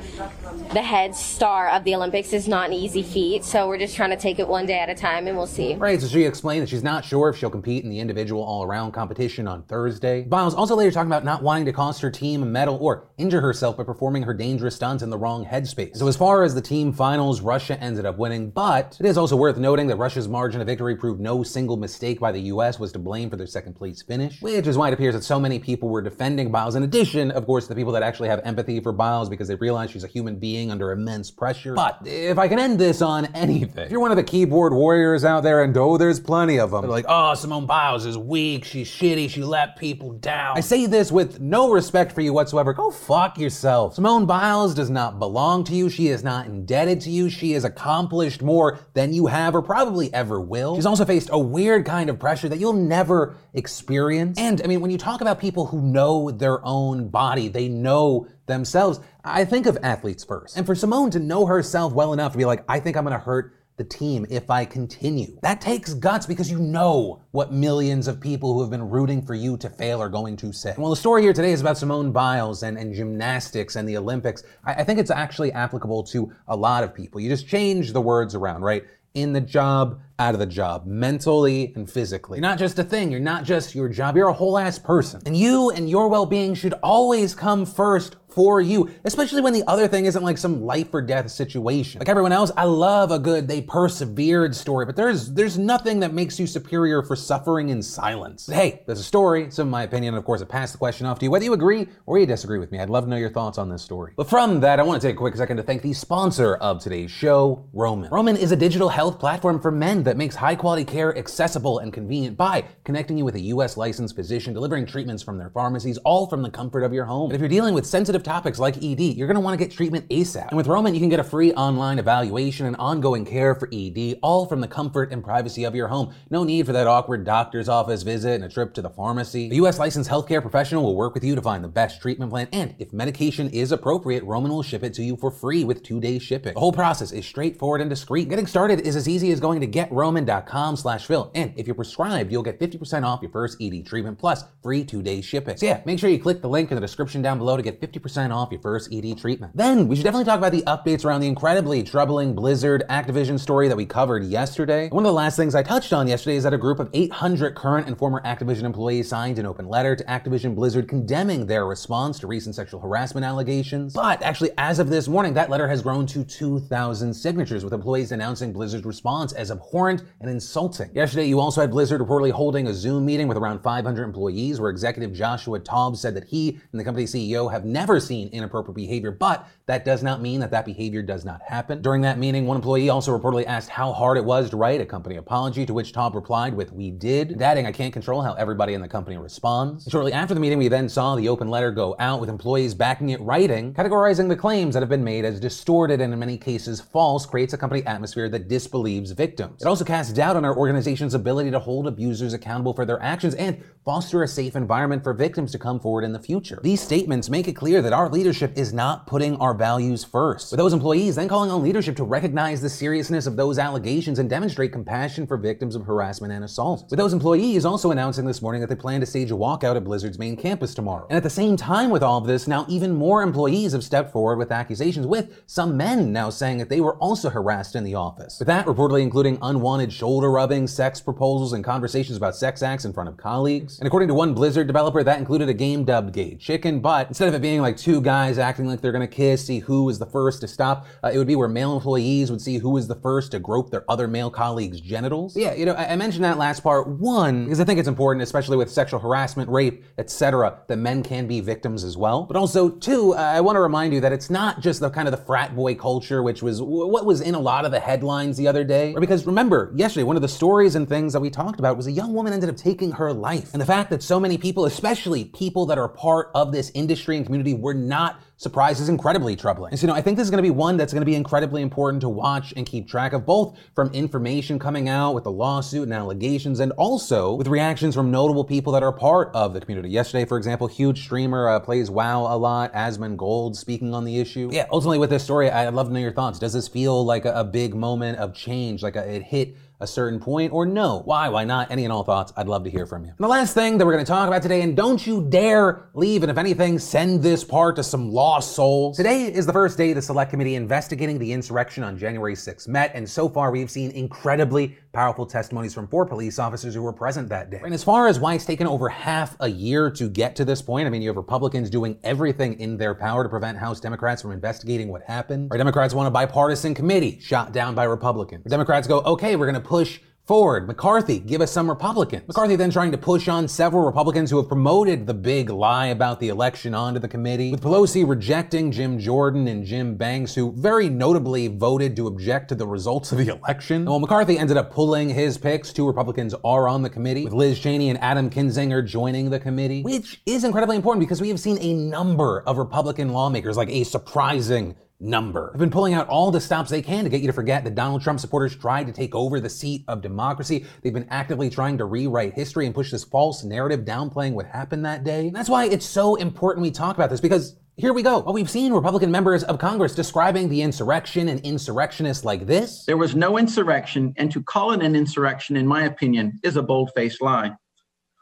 the 0.74 0.82
head 0.82 1.16
star 1.16 1.70
of 1.70 1.84
the 1.84 1.96
Olympics 1.96 2.34
is 2.34 2.48
not 2.48 2.68
an 2.68 2.74
easy 2.74 3.04
feat. 3.04 3.44
So 3.44 3.68
we're 3.68 3.78
just 3.78 3.96
trying 3.96 4.10
to 4.10 4.18
take 4.18 4.40
it 4.40 4.48
one 4.48 4.66
day 4.66 4.80
at 4.80 4.90
a 4.90 4.96
time 4.96 5.28
and 5.28 5.38
we'll 5.38 5.48
see. 5.48 5.76
Right. 5.76 6.00
So 6.02 6.08
she 6.08 6.24
explained 6.24 6.64
that 6.64 6.70
she's 6.70 6.84
not 6.84 7.06
sure 7.06 7.30
if 7.30 7.38
she'll 7.38 7.50
compete 7.50 7.84
in 7.84 7.90
the 7.90 8.00
individual 8.00 8.44
all 8.44 8.64
around 8.64 8.92
competition 8.92 9.48
on 9.48 9.64
Thursday. 9.64 10.24
Biles 10.24 10.56
also 10.56 10.76
later 10.76 10.92
talking 10.92 11.10
about 11.10 11.24
not 11.24 11.44
wanting 11.44 11.66
to 11.66 11.74
cost 11.74 12.02
her 12.02 12.10
team 12.10 12.44
a 12.44 12.46
medal 12.46 12.78
or 12.82 13.08
injure 13.18 13.42
herself 13.42 13.78
by 13.78 13.84
performing 13.84 14.24
her 14.24 14.34
dangerous 14.34 14.76
stunts 14.76 15.04
in 15.04 15.10
the 15.10 15.18
wrong 15.18 15.46
headspace. 15.46 15.98
So 15.98 16.08
as 16.08 16.18
far 16.18 16.44
as 16.44 16.56
the 16.56 16.62
team 16.62 16.92
finals, 16.92 17.42
Russia 17.42 17.80
ended 17.80 18.06
up 18.06 18.18
winning, 18.18 18.50
but 18.50 18.98
it 19.00 19.06
is 19.06 19.18
also 19.18 19.36
worth 19.36 19.58
noting 19.58 19.88
that 19.88 19.98
Russia's 19.98 20.28
margin 20.28 20.62
of 20.62 20.68
victory 20.68 20.96
proved 20.96 21.20
no 21.20 21.44
single 21.44 21.78
mistake 21.78 22.20
by 22.20 22.32
the 22.32 22.42
US 22.42 22.80
was 22.80 22.92
to 22.94 23.00
blame 23.00 23.30
for 23.30 23.36
their 23.36 23.48
second 23.48 23.74
place 23.74 24.02
finish, 24.02 24.42
which 24.42 24.68
is 24.68 24.78
why 24.78 24.88
it 24.88 24.94
appears 24.94 25.14
that 25.14 25.24
so 25.24 25.40
many 25.40 25.60
people 25.60 25.90
were 25.90 26.02
defending 26.02 26.52
Biles 26.52 26.76
in 26.76 26.84
addition 26.84 27.32
of 27.34 27.46
course, 27.46 27.68
the 27.68 27.76
people 27.76 27.92
that 27.94 28.04
actually 28.04 28.30
have 28.30 28.42
empathy 28.44 28.80
for 28.80 28.92
Biles 28.92 29.30
because 29.30 29.48
they 29.48 29.56
realize 29.56 29.92
she's 29.92 30.04
a 30.04 30.08
human 30.08 30.38
being 30.38 30.72
under 30.72 30.92
immense 30.92 31.32
pressure. 31.32 31.74
But 31.74 32.00
if 32.06 32.38
I 32.38 32.48
can 32.48 32.60
end 32.60 32.80
this 32.80 33.02
on 33.02 33.26
anything, 33.34 33.86
if 33.86 33.92
you're 33.92 34.00
one 34.00 34.12
of 34.12 34.18
the 34.18 34.24
keyboard 34.24 34.74
warriors 34.74 35.26
out 35.26 35.44
there, 35.44 35.64
and 35.64 35.76
oh, 35.78 35.98
there's 35.98 36.20
plenty 36.20 36.60
of 36.60 36.72
them, 36.72 36.82
they're 36.82 36.90
like, 36.90 37.06
oh, 37.08 37.34
Simone 37.34 37.66
Biles 37.66 38.06
is 38.06 38.18
weak, 38.18 38.66
she's 38.66 38.90
shitty, 38.90 39.30
she 39.30 39.44
let 39.44 39.78
people 39.78 40.12
down. 40.14 40.58
I 40.58 40.62
say 40.62 40.86
this 40.86 41.12
with 41.12 41.40
no 41.40 41.72
respect 41.72 42.12
for 42.12 42.22
you 42.22 42.34
whatsoever. 42.34 42.74
Go 42.74 42.92
fuck 42.92 43.38
yourself. 43.38 43.96
Simone 43.96 44.26
Biles 44.26 44.74
does 44.74 44.90
not 44.90 45.20
belong 45.20 45.64
to 45.66 45.76
you. 45.76 45.90
She 45.90 46.08
is 46.08 46.24
not 46.24 46.46
indebted 46.46 47.02
to 47.02 47.10
you. 47.10 47.30
She 47.30 47.52
has 47.52 47.64
accomplished 47.64 48.42
more 48.42 48.80
than 48.94 49.14
you 49.14 49.28
have 49.28 49.56
or 49.56 49.62
probably 49.62 50.14
ever 50.14 50.40
will. 50.40 50.76
She's 50.76 50.86
also 50.86 51.06
faced 51.06 51.30
a 51.32 51.40
weird 51.40 51.86
kind 51.86 52.10
of 52.10 52.20
pressure 52.20 52.50
that 52.50 52.60
you'll 52.60 52.74
never 52.74 53.36
experience. 53.54 54.38
And 54.38 54.62
I 54.64 54.68
mean, 54.68 54.82
when 54.82 54.92
you 54.92 54.98
talk 54.98 55.22
about 55.22 55.40
people 55.40 55.66
who 55.66 55.82
know 55.82 56.32
their 56.32 56.64
own 56.66 57.10
body, 57.14 57.48
they 57.48 57.70
know 57.70 58.28
themselves. 58.48 59.00
I 59.24 59.46
think 59.46 59.66
of 59.68 59.78
athletes 59.82 60.26
first. 60.26 60.58
And 60.58 60.66
for 60.66 60.76
Simone 60.76 61.12
to 61.12 61.20
know 61.20 61.46
herself 61.46 61.94
well 61.94 62.12
enough 62.12 62.34
to 62.34 62.38
be 62.38 62.44
like, 62.44 62.66
I 62.68 62.82
think 62.82 62.98
I'm 62.98 63.06
gonna 63.06 63.18
hurt 63.18 63.56
the 63.78 63.84
team 63.84 64.26
if 64.30 64.50
I 64.52 64.66
continue. 64.66 65.40
That 65.42 65.60
takes 65.60 65.94
guts 65.96 66.26
because 66.26 66.52
you 66.52 66.60
know 66.60 67.22
what 67.32 67.52
millions 67.52 68.08
of 68.08 68.20
people 68.20 68.54
who 68.54 68.62
have 68.62 68.70
been 68.70 68.88
rooting 68.88 69.26
for 69.26 69.34
you 69.34 69.58
to 69.58 69.70
fail 69.70 70.00
are 70.00 70.10
going 70.10 70.38
to 70.38 70.52
say. 70.52 70.76
Well, 70.78 70.92
the 70.92 70.96
story 70.96 71.24
here 71.24 71.34
today 71.34 71.54
is 71.54 71.62
about 71.62 71.78
Simone 71.78 72.12
Biles 72.12 72.62
and, 72.62 72.78
and 72.78 72.94
gymnastics 72.94 73.76
and 73.76 73.90
the 73.90 73.98
Olympics. 73.98 74.44
I, 74.64 74.74
I 74.74 74.84
think 74.84 75.00
it's 75.00 75.10
actually 75.10 75.52
applicable 75.54 76.04
to 76.04 76.32
a 76.48 76.56
lot 76.56 76.84
of 76.84 76.94
people. 76.94 77.20
You 77.20 77.30
just 77.30 77.48
change 77.48 77.94
the 77.94 78.02
words 78.02 78.36
around, 78.36 78.62
right? 78.62 78.84
In 79.14 79.34
the 79.34 79.42
job, 79.42 80.00
out 80.18 80.34
of 80.34 80.40
the 80.40 80.46
job, 80.46 80.86
mentally 80.86 81.72
and 81.76 81.90
physically. 81.90 82.38
You're 82.40 82.48
not 82.48 82.58
just 82.58 82.80
a 82.80 82.84
thing, 82.84 83.12
you're 83.12 83.20
not 83.20 83.44
just 83.44 83.76
your 83.76 83.90
job, 83.90 84.16
you're 84.18 84.30
a 84.30 84.34
whole 84.34 84.58
ass 84.58 84.80
person. 84.80 85.22
And 85.26 85.38
you 85.38 85.70
and 85.70 85.90
your 85.90 86.08
well 86.08 86.26
being 86.26 86.56
should 86.56 86.74
always 86.82 87.36
come 87.36 87.66
first 87.66 88.16
for 88.34 88.62
you, 88.62 88.90
especially 89.04 89.42
when 89.42 89.54
the 89.54 89.64
other 89.68 89.88
thing 89.88 90.06
isn't 90.06 90.24
like 90.24 90.38
some 90.38 90.62
life 90.62 90.94
or 90.94 91.02
death 91.02 91.30
situation. 91.30 92.00
Like 92.00 92.10
everyone 92.10 92.32
else, 92.32 92.52
I 92.58 92.66
love 92.66 93.12
a 93.12 93.20
good 93.20 93.48
they 93.48 93.62
persevered 93.62 94.56
story, 94.56 94.86
but 94.86 94.96
there's 94.96 95.32
there's 95.32 95.58
nothing 95.58 96.00
that 96.02 96.14
makes 96.14 96.40
you 96.40 96.48
superior 96.48 97.04
for 97.04 97.16
suffering 97.16 97.70
in 97.70 97.82
silence. 97.82 98.48
But 98.48 98.56
hey, 98.56 98.84
there's 98.86 99.00
a 99.00 99.04
story, 99.04 99.52
so 99.52 99.64
in 99.64 99.70
my 99.70 99.84
opinion, 99.84 100.16
of 100.16 100.26
course, 100.26 100.42
I 100.42 100.46
pass 100.46 100.72
the 100.72 100.78
question 100.78 101.06
off 101.06 101.20
to 101.20 101.26
you, 101.26 101.32
whether 101.32 101.46
you 101.46 101.54
agree 101.54 101.88
or 102.06 102.20
you 102.20 102.26
disagree 102.26 102.60
with 102.60 102.72
me. 102.72 102.80
I'd 102.80 102.90
love 102.90 103.04
to 103.06 103.10
know 103.10 103.18
your 103.18 103.30
thoughts 103.32 103.58
on 103.58 103.70
this 103.70 103.82
story. 103.82 104.14
But 104.16 104.30
from 104.30 104.60
that, 104.62 104.80
I 104.80 104.84
want 104.84 105.02
to 105.02 105.08
take 105.08 105.16
a 105.16 105.18
quick 105.18 105.36
second 105.36 105.58
to 105.58 105.64
thank 105.64 105.82
the 105.82 105.94
sponsor 105.94 106.56
of 106.56 106.82
today's 106.82 107.12
show, 107.12 107.68
Roman. 107.74 108.10
Roman 108.12 108.36
is 108.36 108.52
a 108.52 108.56
digital 108.56 108.90
health 108.90 109.20
platform 109.20 109.60
for 109.60 109.72
men 109.72 110.04
that 110.04 110.18
makes 110.18 110.36
high 110.36 110.56
quality 110.56 110.86
care 110.86 111.18
accessible 111.18 111.80
and 111.80 111.94
convenient 111.94 112.38
by 112.38 112.66
connecting 112.84 113.18
you 113.18 113.26
with 113.26 113.36
a 113.36 113.42
US 113.42 113.78
licensed 113.78 114.16
physician, 114.16 114.54
delivering 114.54 114.86
treatments 114.86 115.22
from 115.22 115.38
their 115.38 115.50
pharmacies, 115.50 115.98
all 116.00 116.28
from 116.28 116.42
the 116.42 116.50
comfort 116.50 116.84
of 116.84 116.94
your 116.94 117.06
home. 117.06 117.30
And 117.30 117.36
if 117.36 117.40
you're 117.40 117.50
dealing 117.50 117.74
with 117.74 117.86
sensitive 117.86 118.23
topics 118.24 118.60
like 118.60 118.78
ED, 118.78 119.00
you're 119.00 119.28
going 119.28 119.36
to 119.36 119.42
want 119.42 119.58
to 119.58 119.64
get 119.64 119.74
treatment 119.74 120.08
ASAP. 120.10 120.50
And 120.50 120.58
with 120.58 120.68
Roman, 120.68 120.94
you 120.94 121.00
can 121.00 121.10
get 121.10 121.20
a 121.20 121.24
free 121.24 121.54
online 121.54 122.00
evaluation 122.00 122.66
and 122.66 122.76
ongoing 122.78 123.26
care 123.26 123.56
for 123.56 123.70
ED, 123.72 124.20
all 124.22 124.46
from 124.46 124.62
the 124.62 124.68
comfort 124.68 125.12
and 125.12 125.24
privacy 125.24 125.64
of 125.64 125.76
your 125.76 125.88
home. 125.88 126.14
No 126.30 126.44
need 126.44 126.66
for 126.66 126.74
that 126.74 126.88
awkward 126.88 127.26
doctor's 127.26 127.70
office 127.70 128.04
visit 128.04 128.36
and 128.36 128.44
a 128.44 128.50
trip 128.50 128.74
to 128.76 128.82
the 128.82 128.90
pharmacy. 128.90 129.50
A 129.52 129.56
US 129.56 129.80
licensed 129.80 130.10
healthcare 130.10 130.42
professional 130.42 130.84
will 130.84 130.96
work 130.96 131.14
with 131.14 131.24
you 131.24 131.36
to 131.36 131.42
find 131.42 131.64
the 131.64 131.68
best 131.68 132.02
treatment 132.02 132.32
plan, 132.32 132.48
and 132.54 132.76
if 132.80 132.94
medication 132.94 133.50
is 133.50 133.72
appropriate, 133.72 134.24
Roman 134.24 134.52
will 134.52 134.64
ship 134.64 134.84
it 134.84 134.94
to 134.96 135.04
you 135.04 135.18
for 135.18 135.32
free 135.32 135.64
with 135.64 135.84
two 135.84 136.00
day 136.00 136.20
shipping. 136.20 136.54
The 136.54 136.60
whole 136.60 136.72
process 136.74 137.12
is 137.12 137.26
straightforward 137.26 137.82
and 137.82 137.90
discreet. 137.90 138.30
Getting 138.30 138.48
started 138.48 138.82
is 138.82 138.96
as 138.96 139.08
easy 139.08 139.32
as 139.32 139.40
going 139.40 139.62
to 139.62 139.68
getroman.com 139.68 140.76
slash 140.76 141.06
Phil. 141.06 141.32
And 141.36 141.54
if 141.56 141.68
you're 141.68 141.76
prescribed, 141.76 142.32
you'll 142.32 142.44
get 142.44 142.60
50% 142.60 143.04
off 143.04 143.22
your 143.22 143.32
first 143.32 143.58
ED 143.62 143.86
treatment 143.86 144.18
plus 144.18 144.44
free 144.62 144.84
two 144.84 145.02
day 145.02 145.22
shipping. 145.22 145.58
So 145.58 145.66
yeah, 145.66 145.82
make 145.86 146.00
sure 146.00 146.10
you 146.10 146.20
click 146.20 146.42
the 146.42 146.50
link 146.50 146.72
in 146.72 146.76
the 146.76 146.82
description 146.82 147.22
down 147.22 147.38
below 147.38 147.58
to 147.58 147.64
get 147.64 147.82
50% 147.82 148.13
off 148.18 148.52
your 148.52 148.62
first 148.62 148.94
ED 148.94 149.18
treatment. 149.18 149.56
Then 149.56 149.88
we 149.88 149.96
should 149.96 150.04
definitely 150.04 150.26
talk 150.26 150.38
about 150.38 150.52
the 150.52 150.62
updates 150.64 151.06
around 151.06 151.22
the 151.22 151.28
incredibly 151.28 151.84
troubling 151.84 152.36
Blizzard 152.36 152.84
Activision 152.90 153.40
story 153.40 153.68
that 153.68 153.76
we 153.76 153.86
covered 153.86 154.24
yesterday. 154.24 154.90
One 154.90 155.04
of 155.04 155.10
the 155.10 155.14
last 155.14 155.36
things 155.36 155.56
I 155.56 155.64
touched 155.64 155.94
on 155.94 156.08
yesterday 156.08 156.36
is 156.36 156.44
that 156.44 156.54
a 156.54 156.58
group 156.58 156.80
of 156.80 156.90
800 156.94 157.56
current 157.56 157.88
and 157.88 157.98
former 157.98 158.22
Activision 158.22 158.64
employees 158.64 159.10
signed 159.10 159.40
an 159.40 159.46
open 159.46 159.68
letter 159.68 159.96
to 159.96 160.04
Activision 160.06 160.56
Blizzard 160.56 160.88
condemning 160.88 161.46
their 161.46 161.66
response 161.66 162.20
to 162.20 162.28
recent 162.28 162.56
sexual 162.56 162.80
harassment 162.80 163.26
allegations. 163.26 163.94
But 163.94 164.22
actually, 164.22 164.52
as 164.58 164.80
of 164.80 164.90
this 164.90 165.08
morning, 165.08 165.34
that 165.34 165.50
letter 165.50 165.68
has 165.68 165.82
grown 165.82 166.06
to 166.08 166.24
2,000 166.24 167.14
signatures, 167.14 167.64
with 167.64 167.74
employees 167.74 168.12
announcing 168.12 168.54
Blizzard's 168.54 168.86
response 168.86 169.34
as 169.34 169.52
abhorrent 169.52 170.04
and 170.22 170.30
insulting. 170.30 170.90
Yesterday, 170.94 171.26
you 171.26 171.40
also 171.40 171.62
had 171.62 171.72
Blizzard 171.72 172.02
reportedly 172.02 172.32
holding 172.32 172.68
a 172.68 172.74
Zoom 172.74 173.06
meeting 173.06 173.28
with 173.28 173.38
around 173.38 173.62
500 173.62 174.04
employees, 174.04 174.60
where 174.60 174.70
executive 174.70 175.14
Joshua 175.14 175.60
Taub 175.60 175.98
said 175.98 176.16
that 176.16 176.26
he 176.26 176.60
and 176.72 176.80
the 176.80 176.84
company 176.84 177.06
CEO 177.06 177.52
have 177.52 177.66
never 177.66 178.00
seen 178.06 178.30
inappropriate 178.30 178.76
behavior, 178.76 179.12
but 179.12 179.48
that 179.66 179.86
does 179.86 180.04
not 180.04 180.22
mean 180.22 180.40
that 180.42 180.52
that 180.52 180.66
behavior 180.66 181.02
does 181.02 181.26
not 181.26 181.42
happen. 181.42 181.82
During 181.82 182.02
that 182.02 182.18
meeting, 182.18 182.46
one 182.46 182.58
employee 182.58 182.90
also 182.90 183.18
reportedly 183.18 183.46
asked 183.46 183.70
how 183.70 183.94
hard 183.94 184.18
it 184.18 184.26
was 184.26 184.50
to 184.50 184.58
write 184.58 184.82
a 184.82 184.86
company 184.86 185.16
apology, 185.16 185.66
to 185.66 185.74
which 185.74 185.94
Taub 185.94 186.16
replied 186.16 186.54
with, 186.54 186.72
We 186.72 186.92
did, 186.92 187.42
adding, 187.42 187.66
I 187.66 187.72
can't 187.72 187.94
control 187.94 188.22
how 188.22 188.34
everybody 188.34 188.74
in 188.74 188.82
the 188.82 188.88
company 188.88 189.18
responds. 189.18 189.88
Shortly 189.90 190.14
after 190.14 190.34
the 190.34 190.40
meeting, 190.40 190.58
we 190.58 190.68
then 190.68 190.90
saw 190.90 191.16
the 191.16 191.30
open 191.30 191.50
letter 191.50 191.72
go 191.72 191.96
out 192.00 192.20
with 192.20 192.30
employees 192.30 192.74
backing 192.74 193.10
it 193.10 193.22
writing, 193.22 193.74
categorizing 193.74 194.28
the 194.28 194.36
claims 194.36 194.74
that 194.74 194.82
have 194.82 194.90
been 194.90 195.04
made 195.04 195.26
as 195.26 195.40
distorted 195.40 196.02
and 196.02 196.12
in 196.14 196.20
many 196.20 196.38
cases 196.38 196.82
false, 196.82 197.26
creates 197.26 197.54
a 197.54 197.58
company 197.58 197.86
atmosphere 197.86 198.30
that 198.30 198.48
disbelieves 198.48 199.12
victims. 199.12 199.62
It 199.62 199.68
also 199.68 199.86
casts 199.86 200.12
doubt 200.14 200.36
on 200.36 200.46
our 200.46 200.56
organization's 200.58 201.14
ability 201.14 201.52
to 201.52 201.60
hold 201.60 201.88
abusers 201.88 202.34
accountable 202.34 202.74
for 202.74 202.86
their 202.86 203.02
actions 203.02 203.36
and 203.36 203.64
foster 203.86 204.24
a 204.24 204.28
safe 204.28 204.56
environment 204.56 205.04
for 205.04 205.14
victims 205.14 205.52
to 205.52 205.60
come 205.60 205.80
forward 205.80 206.04
in 206.04 206.14
the 206.14 206.20
future. 206.20 206.60
These 206.64 206.82
statements 206.82 207.30
make 207.30 207.48
it 207.48 207.54
clear 207.54 207.82
that 207.82 207.93
our 207.94 208.10
leadership 208.10 208.58
is 208.58 208.74
not 208.74 209.08
putting 209.08 209.36
our 209.38 209.54
values 209.54 210.04
first. 210.04 210.52
With 210.52 210.58
those 210.58 210.74
employees 210.74 211.16
then 211.16 211.28
calling 211.28 211.52
on 211.52 211.64
leadership 211.64 211.96
to 211.98 212.04
recognize 212.04 212.62
the 212.62 212.70
seriousness 212.70 213.28
of 213.28 213.36
those 213.36 213.60
allegations 213.60 214.20
and 214.20 214.30
demonstrate 214.30 214.72
compassion 214.72 215.26
for 215.28 215.38
victims 215.38 215.76
of 215.76 215.86
harassment 215.86 216.34
and 216.34 216.44
assault. 216.44 216.88
With 216.90 216.98
those 216.98 217.14
employees 217.14 217.66
also 217.66 217.92
announcing 217.92 218.26
this 218.26 218.42
morning 218.42 218.62
that 218.62 218.68
they 218.68 218.76
plan 218.76 219.00
to 219.00 219.06
stage 219.06 219.32
a 219.32 219.36
walkout 219.36 219.76
at 219.76 219.84
Blizzard's 219.84 220.20
main 220.20 220.36
campus 220.36 220.74
tomorrow. 220.74 221.08
And 221.10 221.18
at 221.18 221.24
the 221.24 221.30
same 221.30 221.56
time 221.56 221.90
with 221.90 222.04
all 222.04 222.18
of 222.18 222.28
this, 222.28 222.48
now 222.48 222.66
even 222.68 222.96
more 222.96 223.22
employees 223.22 223.74
have 223.74 223.84
stepped 223.84 224.12
forward 224.12 224.38
with 224.38 224.52
accusations, 224.52 225.08
with 225.08 225.44
some 225.46 225.78
men 225.78 226.12
now 226.12 226.30
saying 226.30 226.58
that 226.58 226.70
they 226.70 226.82
were 226.82 226.96
also 226.96 227.30
harassed 227.30 227.76
in 227.76 227.84
the 227.84 227.96
office. 227.96 228.38
With 228.40 228.48
that 228.48 228.66
reportedly 228.66 229.02
including 229.02 229.38
unwanted 229.42 229.94
shoulder 229.94 230.32
rubbing, 230.32 230.68
sex 230.68 231.00
proposals, 231.00 231.54
and 231.54 231.64
conversations 231.64 232.18
about 232.18 232.36
sex 232.36 232.64
acts 232.64 232.86
in 232.86 232.94
front 232.94 233.10
of 233.10 233.18
colleagues. 233.18 233.80
And 233.80 233.88
according 233.88 234.08
to 234.08 234.14
one 234.14 234.34
Blizzard 234.34 234.68
developer, 234.68 235.04
that 235.04 235.20
included 235.20 235.50
a 235.50 235.54
game 235.54 235.84
dubbed 235.84 236.14
Gay 236.14 236.36
Chicken, 236.36 236.80
but 236.80 237.08
instead 237.08 237.28
of 237.28 237.34
it 237.34 237.42
being 237.42 237.62
like 237.62 237.73
two 237.74 238.02
guys 238.02 238.38
acting 238.38 238.66
like 238.66 238.82
they're 238.82 238.92
gonna 238.92 239.08
kiss, 239.08 239.46
see 239.46 239.60
who 239.60 239.90
is 239.90 240.00
the 240.00 240.06
first 240.06 240.42
to 240.42 240.48
stop, 240.48 240.88
uh, 241.04 241.12
it 241.14 241.18
would 241.18 241.28
be 241.28 241.36
where 241.36 241.50
male 241.50 241.74
employees 241.74 242.32
would 242.32 242.42
see 242.42 242.58
who 242.58 242.70
was 242.70 242.88
the 242.88 242.96
first 242.96 243.32
to 243.32 243.40
grope 243.40 243.70
their 243.70 243.84
other 243.90 244.08
male 244.08 244.30
colleagues' 244.30 244.80
genitals. 244.80 245.36
Yeah, 245.36 245.54
you 245.54 245.66
know, 245.66 245.74
I, 245.74 245.94
I 245.94 245.96
mentioned 245.96 246.24
that 246.24 246.38
last 246.38 246.62
part, 246.62 246.88
one, 246.88 247.46
because 247.46 247.60
I 247.60 247.64
think 247.64 247.80
it's 247.80 247.88
important, 247.88 248.24
especially 248.24 248.58
with 248.58 248.72
sexual 248.72 249.00
harassment, 249.00 249.50
rape, 249.50 249.84
etc., 249.98 250.60
that 250.68 250.78
men 250.78 251.04
can 251.04 251.28
be 251.28 251.40
victims 251.40 251.84
as 251.84 251.98
well. 251.98 252.24
But 252.24 252.38
also, 252.38 252.70
two, 252.70 253.14
I 253.16 253.42
want 253.42 253.56
to 253.56 253.62
remind 253.62 253.94
you 253.94 254.02
that 254.02 254.14
it's 254.14 254.30
not 254.30 254.62
just 254.62 254.80
the 254.80 254.90
kind 254.90 255.08
of 255.08 255.12
the 255.12 255.24
frat 255.26 255.56
boy 255.56 255.76
culture, 255.76 256.24
which 256.24 256.42
was 256.42 256.62
what 256.62 257.06
was 257.06 257.22
in 257.22 257.36
a 257.36 257.40
lot 257.40 257.66
of 257.66 257.72
the 257.72 257.80
headlines 257.80 258.38
the 258.38 258.48
other 258.48 258.64
day. 258.64 258.96
Because 259.00 259.26
remember, 259.26 259.72
yesterday, 259.76 260.04
one 260.04 260.16
of 260.16 260.22
the 260.22 260.28
stories 260.28 260.76
and 260.76 260.88
things 260.88 261.14
that 261.14 261.20
we 261.20 261.30
talked 261.30 261.60
about 261.60 261.78
was 261.78 261.88
a 261.88 261.92
young 261.92 262.14
woman 262.14 262.34
ended 262.34 262.50
up 262.50 262.58
taking 262.58 262.92
her 262.92 263.12
life. 263.14 263.54
And 263.54 263.62
the 263.62 263.66
fact 263.66 263.90
that 263.90 264.04
so 264.04 264.20
many 264.20 264.38
people, 264.38 264.66
especially 264.66 265.26
people 265.26 265.66
that 265.68 265.78
are 265.78 265.90
part 265.90 266.32
of 266.36 266.52
this 266.52 266.72
industry 266.74 267.18
and 267.18 267.26
community, 267.26 267.54
were 267.64 267.74
not 267.74 268.20
surprise 268.44 268.80
is 268.80 268.90
incredibly 268.90 269.36
troubling. 269.36 269.72
And 269.72 269.80
so, 269.80 269.86
you 269.86 269.88
know, 269.88 269.98
I 269.98 270.02
think 270.02 270.18
this 270.18 270.26
is 270.26 270.30
going 270.30 270.44
to 270.44 270.48
be 270.48 270.52
one 270.52 270.76
that's 270.78 270.92
going 270.94 271.02
to 271.02 271.06
be 271.06 271.16
incredibly 271.16 271.62
important 271.62 272.02
to 272.02 272.10
watch 272.10 272.54
and 272.58 272.66
keep 272.66 272.88
track 272.88 273.14
of, 273.14 273.26
both 273.26 273.58
from 273.74 273.90
information 273.94 274.60
coming 274.60 274.90
out 274.90 275.14
with 275.16 275.24
the 275.24 275.32
lawsuit 275.32 275.84
and 275.84 275.94
allegations, 275.94 276.60
and 276.60 276.74
also 276.74 277.34
with 277.34 277.48
reactions 277.48 277.96
from 277.96 278.12
notable 278.12 278.44
people 278.44 278.74
that 278.74 278.84
are 278.84 278.92
part 278.92 279.32
of 279.34 279.54
the 279.54 279.62
community. 279.62 279.90
Yesterday, 279.90 280.26
for 280.26 280.38
example, 280.38 280.68
huge 280.68 281.04
streamer 281.04 281.48
uh, 281.48 281.60
plays 281.60 281.90
WoW 281.90 282.24
a 282.24 282.38
lot, 282.38 282.74
Asmongold, 282.74 283.56
speaking 283.56 283.94
on 283.94 284.04
the 284.04 284.20
issue. 284.20 284.50
Yeah, 284.52 284.68
ultimately 284.70 285.00
with 285.00 285.10
this 285.10 285.24
story, 285.24 285.50
I'd 285.50 285.74
love 285.74 285.88
to 285.88 285.94
know 285.94 286.00
your 286.00 286.12
thoughts. 286.12 286.38
Does 286.38 286.54
this 286.54 286.68
feel 286.68 287.04
like 287.06 287.26
a, 287.26 287.34
a 287.34 287.44
big 287.44 287.74
moment 287.74 288.20
of 288.20 288.36
change, 288.36 288.84
like 288.84 288.98
a, 288.98 289.10
it 289.10 289.24
hit 289.24 289.56
a 289.84 289.88
certain 289.88 290.20
point 290.20 290.54
or 290.54 290.66
no? 290.66 291.02
Why? 291.04 291.28
Why 291.28 291.44
not? 291.44 291.70
Any 291.70 291.84
and 291.84 291.92
all 291.92 292.04
thoughts, 292.04 292.32
I'd 292.38 292.48
love 292.48 292.64
to 292.64 292.70
hear 292.70 292.88
from 292.88 293.04
you. 293.04 293.10
And 293.10 293.20
the 293.20 293.28
last 293.28 293.54
thing 293.54 293.78
that 293.78 293.86
we're 293.86 293.92
going 293.92 294.06
to 294.06 294.10
talk 294.10 294.28
about 294.30 294.42
today, 294.42 294.62
and 294.62 294.78
don't 294.78 295.06
you 295.06 295.28
dare 295.30 295.90
leave, 295.94 296.24
and 296.24 296.32
if 296.32 296.38
anything, 296.38 296.80
send 296.80 297.22
this 297.22 297.44
part 297.44 297.76
to 297.76 297.84
some 297.84 298.10
lost 298.10 298.56
souls. 298.56 298.96
Today 298.96 299.26
is 299.26 299.46
the 299.46 299.54
first 299.54 299.78
day 299.78 299.92
the 299.92 300.02
Select 300.02 300.32
Committee 300.32 300.56
investigating 300.56 301.20
the 301.20 301.32
insurrection 301.32 301.84
on 301.84 301.98
January 301.98 302.34
6th 302.34 302.68
met, 302.68 302.92
and 302.96 303.08
so 303.08 303.28
far 303.28 303.52
we've 303.52 303.70
seen 303.70 303.92
incredibly 303.92 304.78
powerful 304.94 305.26
testimonies 305.26 305.74
from 305.74 305.88
four 305.88 306.06
police 306.06 306.38
officers 306.38 306.76
who 306.76 306.82
were 306.84 306.94
present 306.94 307.28
that 307.30 307.50
day. 307.50 307.60
And 307.64 307.74
as 307.74 307.84
far 307.84 308.08
as 308.08 308.20
why 308.20 308.36
it's 308.36 308.46
taken 308.46 308.68
over 308.68 308.88
half 308.90 309.36
a 309.40 309.48
year 309.48 309.90
to 309.90 310.08
get 310.08 310.36
to 310.36 310.46
this 310.46 310.62
point, 310.62 310.86
I 310.86 310.92
mean, 310.92 311.02
you 311.02 311.10
have 311.10 311.18
Republicans 311.18 311.72
doing 311.72 311.98
everything 312.04 312.60
in 312.60 312.78
their 312.78 312.94
power 312.94 313.24
to 313.24 313.30
prevent 313.30 313.58
House 313.58 313.80
Democrats 313.80 314.22
from 314.22 314.32
investigating 314.32 314.90
what 314.90 315.02
happened. 315.02 315.50
Our 315.52 315.58
Democrats 315.58 315.96
want 315.96 316.08
a 316.08 316.12
bipartisan 316.12 316.76
committee 316.76 317.20
shot 317.20 317.52
down 317.52 317.74
by 317.74 317.86
Republicans. 317.86 318.46
Democrats 318.46 318.88
go, 318.88 319.00
okay, 319.02 319.36
we're 319.36 319.48
going 319.48 319.62
to 319.62 319.68
push 319.68 320.00
Ford, 320.26 320.68
McCarthy, 320.68 321.20
give 321.20 321.42
us 321.42 321.52
some 321.52 321.70
Republicans. 321.70 322.26
McCarthy 322.30 322.56
then 322.56 322.72
trying 322.72 322.94
to 322.94 322.98
push 322.98 323.28
on 323.28 323.46
several 323.46 323.84
Republicans 323.84 324.32
who 324.32 324.38
have 324.38 324.48
promoted 324.48 325.06
the 325.06 325.14
big 325.14 325.50
lie 325.50 325.88
about 325.88 326.22
the 326.22 326.30
election 326.30 326.74
onto 326.74 326.98
the 326.98 327.10
committee, 327.10 327.52
with 327.52 327.62
Pelosi 327.62 328.08
rejecting 328.08 328.72
Jim 328.72 328.98
Jordan 328.98 329.50
and 329.50 329.66
Jim 329.66 329.96
Banks, 329.96 330.34
who 330.34 330.54
very 330.54 330.88
notably 330.88 331.50
voted 331.50 331.98
to 331.98 332.08
object 332.08 332.48
to 332.48 332.56
the 332.56 332.66
results 332.66 333.12
of 333.12 333.18
the 333.18 333.28
election. 333.28 333.84
Well, 333.84 334.00
McCarthy 334.00 334.40
ended 334.40 334.56
up 334.56 334.72
pulling 334.72 335.10
his 335.10 335.38
picks. 335.38 335.74
Two 335.74 335.86
Republicans 335.86 336.34
are 336.46 336.70
on 336.70 336.84
the 336.84 336.90
committee, 336.90 337.26
with 337.26 337.34
Liz 337.34 337.60
Cheney 337.60 337.90
and 337.90 338.00
Adam 338.00 338.30
Kinzinger 338.30 338.88
joining 338.88 339.30
the 339.30 339.42
committee, 339.42 339.82
which 339.82 340.22
is 340.26 340.46
incredibly 340.46 340.78
important 340.78 341.02
because 341.02 341.20
we 341.20 341.28
have 341.28 341.40
seen 341.42 341.58
a 341.60 341.74
number 341.74 342.44
of 342.48 342.58
Republican 342.58 343.10
lawmakers, 343.10 343.58
like 343.58 343.68
a 343.68 343.84
surprising 343.84 344.78
number. 345.04 345.52
They've 345.52 345.60
been 345.60 345.70
pulling 345.70 345.94
out 345.94 346.08
all 346.08 346.32
the 346.32 346.42
stops 346.42 346.70
they 346.70 346.82
can 346.82 347.04
to 347.04 347.10
get 347.10 347.22
you 347.22 347.28
to 347.28 347.34
forget 347.34 347.64
that 347.64 347.76
Donald 347.76 348.02
Trump 348.02 348.20
supporters 348.20 348.56
tried 348.56 348.88
to 348.88 348.94
take 348.94 349.14
over 349.14 349.40
the 349.40 349.50
seat 349.50 349.84
of 349.88 350.02
democracy. 350.02 350.66
They've 350.82 350.94
been 350.94 351.08
actively 351.10 351.50
trying 351.50 351.78
to 351.80 351.86
rewrite 351.86 352.34
history 352.34 352.66
and 352.66 352.74
push 352.74 352.90
this 352.90 353.04
false 353.04 353.44
narrative 353.44 353.82
downplaying 353.82 354.34
what 354.34 354.46
happened 354.46 354.86
that 354.86 355.04
day. 355.04 355.28
And 355.28 355.36
that's 355.36 355.50
why 355.50 355.66
it's 355.66 355.86
so 355.86 356.16
important 356.16 356.64
we 356.64 356.72
talk 356.72 356.96
about 356.96 357.10
this 357.10 357.22
because 357.22 357.56
here 357.76 357.92
we 357.92 358.04
go. 358.04 358.20
Well, 358.20 358.34
we've 358.34 358.50
seen 358.50 358.72
Republican 358.72 359.10
members 359.10 359.44
of 359.44 359.58
Congress 359.58 359.96
describing 359.96 360.48
the 360.48 360.62
insurrection 360.62 361.28
and 361.28 361.40
insurrectionists 361.42 362.24
like 362.24 362.46
this. 362.46 362.86
There 362.86 362.98
was 362.98 363.16
no 363.16 363.40
insurrection, 363.40 364.14
and 364.18 364.32
to 364.32 364.44
call 364.44 364.74
it 364.74 364.84
an 364.84 364.96
insurrection, 364.96 365.58
in 365.58 365.66
my 365.66 365.86
opinion, 365.86 366.40
is 366.44 366.56
a 366.56 366.62
bold 366.62 366.92
faced 366.96 367.20
lie. 367.20 367.52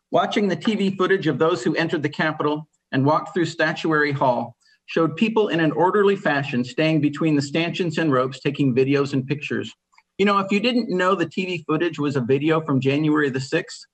Watching 0.09 0.47
the 0.47 0.55
TV 0.55 0.95
footage 0.97 1.27
of 1.27 1.37
those 1.37 1.63
who 1.63 1.75
entered 1.75 2.01
the 2.01 2.09
Capitol 2.09 2.69
and 2.93 3.05
walked 3.05 3.33
through 3.33 3.45
Statuary 3.45 4.13
Hall, 4.13 4.55
showed 4.91 5.15
people 5.15 5.47
in 5.47 5.61
an 5.61 5.71
orderly 5.71 6.17
fashion 6.17 6.65
staying 6.65 6.99
between 6.99 7.33
the 7.33 7.41
stanchions 7.41 7.97
and 7.97 8.11
ropes 8.11 8.41
taking 8.41 8.75
videos 8.75 9.13
and 9.13 9.25
pictures. 9.25 9.73
You 10.17 10.25
know, 10.25 10.37
if 10.39 10.51
you 10.51 10.59
didn't 10.59 10.89
know 10.89 11.15
the 11.15 11.25
TV 11.25 11.63
footage 11.65 11.97
was 11.97 12.17
a 12.17 12.21
video 12.21 12.59
from 12.59 12.81
January 12.81 13.29
the 13.29 13.39
6th, 13.39 13.85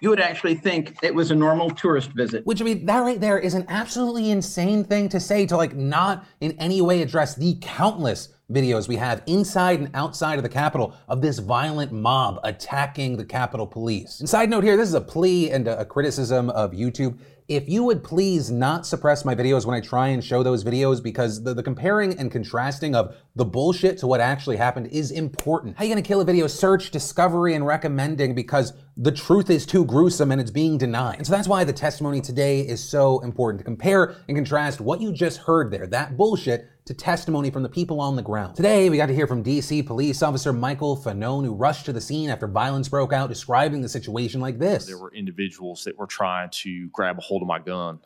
you 0.00 0.08
would 0.08 0.20
actually 0.20 0.54
think 0.54 0.96
it 1.02 1.14
was 1.14 1.30
a 1.30 1.34
normal 1.34 1.68
tourist 1.70 2.10
visit. 2.12 2.46
Which 2.46 2.62
I 2.62 2.64
mean, 2.64 2.86
that 2.86 3.00
right 3.00 3.20
there 3.20 3.38
is 3.38 3.52
an 3.52 3.66
absolutely 3.68 4.30
insane 4.30 4.82
thing 4.82 5.10
to 5.10 5.20
say 5.20 5.44
to 5.44 5.58
like 5.58 5.76
not 5.76 6.24
in 6.40 6.52
any 6.52 6.80
way 6.80 7.02
address 7.02 7.34
the 7.34 7.58
countless 7.60 8.30
videos 8.50 8.88
we 8.88 8.96
have 8.96 9.22
inside 9.26 9.80
and 9.80 9.90
outside 9.92 10.38
of 10.38 10.42
the 10.42 10.48
Capitol 10.48 10.94
of 11.08 11.20
this 11.20 11.38
violent 11.38 11.92
mob 11.92 12.40
attacking 12.44 13.18
the 13.18 13.24
Capitol 13.24 13.66
Police. 13.66 14.20
And 14.20 14.28
side 14.28 14.48
note 14.48 14.64
here, 14.64 14.76
this 14.78 14.88
is 14.88 14.94
a 14.94 15.00
plea 15.02 15.50
and 15.50 15.68
a 15.68 15.84
criticism 15.84 16.48
of 16.50 16.72
YouTube 16.72 17.18
if 17.48 17.68
you 17.68 17.84
would 17.84 18.02
please 18.02 18.50
not 18.50 18.84
suppress 18.84 19.24
my 19.24 19.34
videos 19.34 19.64
when 19.64 19.76
I 19.76 19.80
try 19.80 20.08
and 20.08 20.24
show 20.24 20.42
those 20.42 20.64
videos 20.64 21.00
because 21.00 21.44
the, 21.44 21.54
the, 21.54 21.62
comparing 21.62 22.18
and 22.18 22.30
contrasting 22.30 22.96
of 22.96 23.14
the 23.36 23.44
bullshit 23.44 23.98
to 23.98 24.06
what 24.08 24.20
actually 24.20 24.56
happened 24.56 24.88
is 24.88 25.12
important. 25.12 25.76
How 25.76 25.84
are 25.84 25.86
you 25.86 25.92
gonna 25.92 26.02
kill 26.02 26.20
a 26.20 26.24
video 26.24 26.48
search, 26.48 26.90
discovery, 26.90 27.54
and 27.54 27.64
recommending 27.64 28.34
because 28.34 28.72
the 28.96 29.12
truth 29.12 29.48
is 29.48 29.64
too 29.64 29.84
gruesome 29.84 30.32
and 30.32 30.40
it's 30.40 30.50
being 30.50 30.76
denied? 30.76 31.18
And 31.18 31.26
so 31.26 31.32
that's 31.32 31.46
why 31.46 31.62
the 31.62 31.72
testimony 31.72 32.20
today 32.20 32.60
is 32.60 32.82
so 32.82 33.20
important 33.20 33.60
to 33.60 33.64
compare 33.64 34.16
and 34.26 34.36
contrast 34.36 34.80
what 34.80 35.00
you 35.00 35.12
just 35.12 35.38
heard 35.38 35.70
there, 35.70 35.86
that 35.86 36.16
bullshit, 36.16 36.68
to 36.86 36.94
testimony 36.94 37.50
from 37.50 37.64
the 37.64 37.68
people 37.68 38.00
on 38.00 38.14
the 38.14 38.22
ground. 38.22 38.54
Today, 38.54 38.88
we 38.88 38.96
got 38.96 39.06
to 39.06 39.14
hear 39.14 39.26
from 39.26 39.42
DC 39.42 39.84
police 39.84 40.22
officer 40.22 40.52
Michael 40.52 40.96
Fanone, 40.96 41.44
who 41.44 41.52
rushed 41.52 41.84
to 41.86 41.92
the 41.92 42.00
scene 42.00 42.30
after 42.30 42.46
violence 42.46 42.88
broke 42.88 43.12
out, 43.12 43.28
describing 43.28 43.82
the 43.82 43.88
situation 43.88 44.40
like 44.40 44.58
this. 44.58 44.86
There 44.86 44.96
were 44.96 45.12
individuals 45.12 45.82
that 45.84 45.98
were 45.98 46.06
trying 46.06 46.50
to 46.50 46.88
grab 46.90 47.18
a 47.18 47.20
hold 47.20 47.42
of 47.42 47.48
my 47.48 47.58
gun. 47.58 47.98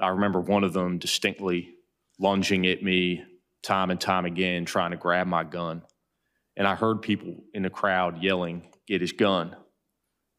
I 0.00 0.08
remember 0.08 0.40
one 0.40 0.64
of 0.64 0.72
them 0.72 0.98
distinctly 0.98 1.74
lunging 2.18 2.66
at 2.66 2.82
me 2.82 3.24
time 3.62 3.90
and 3.90 4.00
time 4.00 4.24
again, 4.24 4.64
trying 4.64 4.92
to 4.92 4.96
grab 4.96 5.26
my 5.26 5.44
gun. 5.44 5.82
And 6.56 6.66
I 6.66 6.76
heard 6.76 7.02
people 7.02 7.44
in 7.52 7.62
the 7.62 7.70
crowd 7.70 8.22
yelling, 8.22 8.62
Get 8.86 9.02
his 9.02 9.12
gun, 9.12 9.54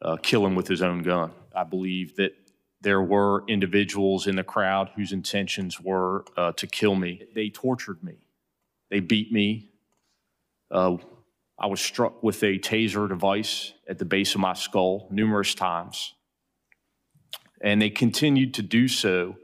uh, 0.02 0.18
kill 0.18 0.44
him 0.44 0.56
with 0.56 0.68
his 0.68 0.82
own 0.82 1.04
gun. 1.04 1.32
I 1.56 1.66
believe 1.66 2.16
that 2.16 2.32
there 2.82 3.02
were 3.02 3.44
individuals 3.48 4.28
in 4.28 4.36
the 4.36 4.44
crowd 4.44 4.92
whose 4.96 5.12
intentions 5.12 5.82
were 5.82 6.26
uh, 6.38 6.54
to 6.54 6.68
kill 6.68 6.96
me. 6.96 7.24
They 7.36 7.50
tortured 7.50 8.04
me. 8.04 8.16
They 8.90 9.00
beat 9.02 9.32
me. 9.32 9.72
Uh, 10.72 10.98
I 11.60 11.68
was 11.68 11.82
struck 11.82 12.24
with 12.24 12.42
a 12.44 12.58
taser 12.58 13.08
device 13.10 13.74
at 13.88 13.98
the 13.98 14.06
base 14.06 14.34
of 14.34 14.42
my 14.42 14.54
skull 14.54 15.08
numerous 15.12 15.54
times. 15.54 16.14
And 17.62 17.82
they 17.82 17.90
continued 17.90 18.54
to 18.54 18.62
do 18.62 18.88
so 18.88 19.36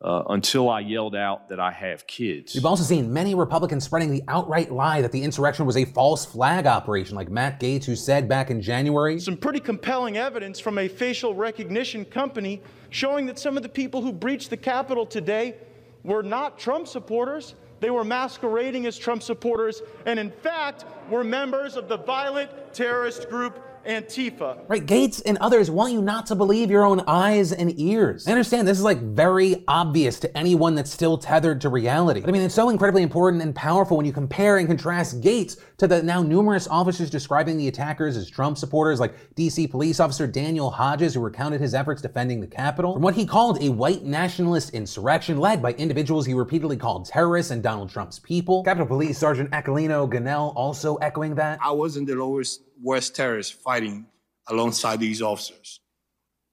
uh, 0.00 0.22
until 0.28 0.68
I 0.68 0.80
yelled 0.80 1.16
out 1.16 1.48
that 1.48 1.58
I 1.58 1.72
have 1.72 2.06
kids. 2.06 2.54
We've 2.54 2.64
also 2.64 2.84
seen 2.84 3.12
many 3.12 3.34
Republicans 3.34 3.84
spreading 3.84 4.10
the 4.10 4.22
outright 4.28 4.70
lie 4.70 5.02
that 5.02 5.10
the 5.10 5.22
insurrection 5.22 5.66
was 5.66 5.76
a 5.76 5.84
false 5.86 6.24
flag 6.24 6.66
operation, 6.66 7.16
like 7.16 7.30
Matt 7.30 7.58
Gaetz, 7.58 7.84
who 7.84 7.96
said 7.96 8.28
back 8.28 8.50
in 8.50 8.62
January. 8.62 9.18
Some 9.18 9.36
pretty 9.36 9.60
compelling 9.60 10.16
evidence 10.16 10.60
from 10.60 10.78
a 10.78 10.86
facial 10.86 11.34
recognition 11.34 12.04
company 12.04 12.62
showing 12.90 13.26
that 13.26 13.38
some 13.38 13.56
of 13.56 13.64
the 13.64 13.68
people 13.68 14.00
who 14.00 14.12
breached 14.12 14.50
the 14.50 14.56
Capitol 14.56 15.04
today 15.04 15.56
were 16.04 16.22
not 16.22 16.58
Trump 16.58 16.86
supporters. 16.86 17.56
They 17.80 17.90
were 17.90 18.04
masquerading 18.04 18.86
as 18.86 18.98
Trump 18.98 19.22
supporters, 19.22 19.82
and 20.06 20.18
in 20.18 20.30
fact, 20.30 20.84
were 21.10 21.24
members 21.24 21.76
of 21.76 21.88
the 21.88 21.96
violent 21.96 22.50
terrorist 22.72 23.28
group 23.28 23.60
Antifa. 23.88 24.58
Right, 24.68 24.84
Gaetz 24.84 25.22
and 25.24 25.38
others 25.38 25.70
want 25.70 25.94
you 25.94 26.02
not 26.02 26.26
to 26.26 26.34
believe 26.34 26.70
your 26.70 26.84
own 26.84 27.00
eyes 27.06 27.52
and 27.52 27.72
ears. 27.80 28.28
I 28.28 28.32
understand 28.32 28.68
this 28.68 28.76
is 28.76 28.84
like 28.84 29.00
very 29.00 29.64
obvious 29.66 30.20
to 30.20 30.36
anyone 30.36 30.74
that's 30.74 30.90
still 30.90 31.16
tethered 31.16 31.62
to 31.62 31.70
reality. 31.70 32.20
But 32.20 32.28
I 32.28 32.32
mean, 32.32 32.42
it's 32.42 32.54
so 32.54 32.68
incredibly 32.68 33.02
important 33.02 33.42
and 33.42 33.54
powerful 33.54 33.96
when 33.96 34.04
you 34.04 34.12
compare 34.12 34.58
and 34.58 34.68
contrast 34.68 35.22
Gaetz 35.22 35.58
to 35.78 35.86
the 35.86 36.02
now 36.02 36.22
numerous 36.22 36.68
officers 36.68 37.08
describing 37.08 37.56
the 37.56 37.68
attackers 37.68 38.18
as 38.18 38.28
Trump 38.28 38.58
supporters, 38.58 39.00
like 39.00 39.14
DC 39.36 39.70
police 39.70 40.00
officer 40.00 40.26
Daniel 40.26 40.70
Hodges, 40.70 41.14
who 41.14 41.20
recounted 41.20 41.62
his 41.62 41.72
efforts 41.72 42.02
defending 42.02 42.40
the 42.42 42.46
Capitol, 42.46 42.92
from 42.92 43.02
what 43.02 43.14
he 43.14 43.24
called 43.24 43.62
a 43.62 43.70
white 43.70 44.04
nationalist 44.04 44.70
insurrection 44.70 45.38
led 45.38 45.62
by 45.62 45.72
individuals 45.74 46.26
he 46.26 46.34
repeatedly 46.34 46.76
called 46.76 47.06
terrorists 47.06 47.52
and 47.52 47.62
Donald 47.62 47.88
Trump's 47.88 48.18
people. 48.18 48.62
Capitol 48.64 48.86
Police 48.86 49.16
Sergeant 49.16 49.50
Aquilino 49.52 50.12
Gonell 50.12 50.52
also 50.54 50.96
echoing 50.96 51.34
that. 51.36 51.58
I 51.62 51.70
wasn't 51.70 52.06
the 52.06 52.14
lowest 52.16 52.67
West 52.82 53.16
terrorists 53.16 53.52
fighting 53.52 54.06
alongside 54.48 55.00
these 55.00 55.22
officers. 55.22 55.80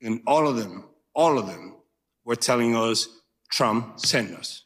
And 0.02 0.22
all 0.28 0.48
of 0.48 0.58
them, 0.58 0.86
all 1.14 1.38
of 1.38 1.48
them 1.48 1.76
were 2.26 2.36
telling 2.36 2.76
us 2.76 3.08
Trump 3.52 4.00
sent 4.00 4.34
us. 4.36 4.64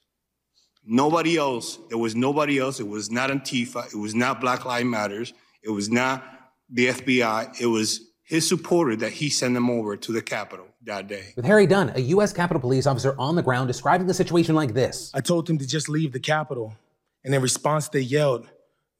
Nobody 0.85 1.37
else, 1.37 1.77
there 1.89 1.97
was 1.97 2.15
nobody 2.15 2.57
else. 2.57 2.79
It 2.79 2.87
was 2.87 3.11
not 3.11 3.29
Antifa. 3.29 3.93
It 3.93 3.97
was 3.97 4.15
not 4.15 4.41
Black 4.41 4.65
Lives 4.65 4.85
Matters. 4.85 5.33
It 5.61 5.69
was 5.69 5.89
not 5.89 6.23
the 6.69 6.87
FBI. 6.87 7.61
It 7.61 7.67
was 7.67 8.01
his 8.23 8.47
supporter 8.47 8.95
that 8.95 9.11
he 9.11 9.29
sent 9.29 9.53
them 9.53 9.69
over 9.69 9.97
to 9.97 10.11
the 10.11 10.21
Capitol 10.21 10.67
that 10.83 11.07
day. 11.07 11.33
With 11.35 11.45
Harry 11.45 11.67
Dunn, 11.67 11.91
a 11.95 11.99
U.S. 11.99 12.33
Capitol 12.33 12.61
Police 12.61 12.87
officer 12.87 13.15
on 13.19 13.35
the 13.35 13.43
ground, 13.43 13.67
describing 13.67 14.07
the 14.07 14.13
situation 14.13 14.55
like 14.55 14.73
this 14.73 15.11
I 15.13 15.21
told 15.21 15.47
them 15.47 15.57
to 15.57 15.67
just 15.67 15.89
leave 15.89 16.11
the 16.11 16.19
Capitol. 16.19 16.75
And 17.23 17.35
in 17.35 17.41
response, 17.41 17.89
they 17.89 17.99
yelled, 17.99 18.47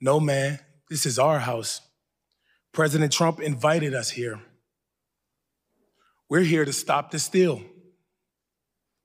No, 0.01 0.20
man, 0.20 0.60
this 0.89 1.06
is 1.06 1.18
our 1.18 1.39
house. 1.39 1.82
President 2.71 3.11
Trump 3.11 3.39
invited 3.39 3.93
us 3.93 4.09
here. 4.09 4.39
We're 6.29 6.41
here 6.41 6.65
to 6.65 6.73
stop 6.73 7.11
the 7.11 7.19
steal. 7.19 7.61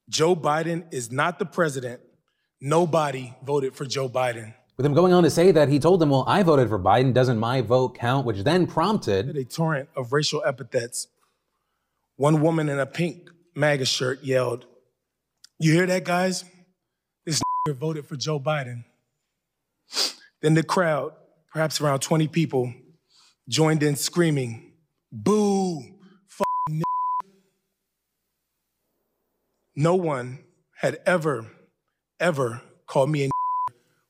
Joe 0.08 0.36
Biden 0.36 0.92
is 0.92 1.10
not 1.10 1.38
the 1.38 1.46
president. 1.46 2.02
Nobody 2.60 3.34
voted 3.42 3.74
for 3.74 3.86
Joe 3.86 4.08
Biden. 4.08 4.54
With 4.76 4.84
him 4.84 4.92
going 4.92 5.12
on 5.12 5.22
to 5.22 5.30
say 5.30 5.52
that 5.52 5.68
he 5.68 5.78
told 5.78 6.00
them, 6.00 6.10
Well, 6.10 6.24
I 6.26 6.42
voted 6.42 6.68
for 6.68 6.78
Biden, 6.78 7.14
doesn't 7.14 7.38
my 7.38 7.60
vote 7.60 7.96
count? 7.96 8.26
Which 8.26 8.42
then 8.42 8.66
prompted 8.66 9.36
a 9.36 9.44
torrent 9.44 9.88
of 9.96 10.12
racial 10.12 10.42
epithets. 10.44 11.08
One 12.16 12.42
woman 12.42 12.68
in 12.68 12.78
a 12.78 12.86
pink 12.86 13.30
MAGA 13.54 13.86
shirt 13.86 14.22
yelled, 14.22 14.66
You 15.58 15.72
hear 15.72 15.86
that, 15.86 16.04
guys? 16.04 16.44
This 17.24 17.40
voted 17.68 18.06
for 18.06 18.16
Joe 18.16 18.38
Biden. 18.38 18.84
Then 20.42 20.54
the 20.54 20.62
crowd, 20.62 21.12
perhaps 21.52 21.80
around 21.80 22.00
20 22.00 22.28
people, 22.28 22.74
joined 23.48 23.82
in 23.82 23.96
screaming, 23.96 24.72
boo, 25.12 25.80
n-. 26.70 26.82
No 29.76 29.94
one 29.94 30.40
had 30.80 30.98
ever, 31.06 31.50
ever 32.20 32.62
called 32.86 33.10
me 33.10 33.24
a 33.24 33.30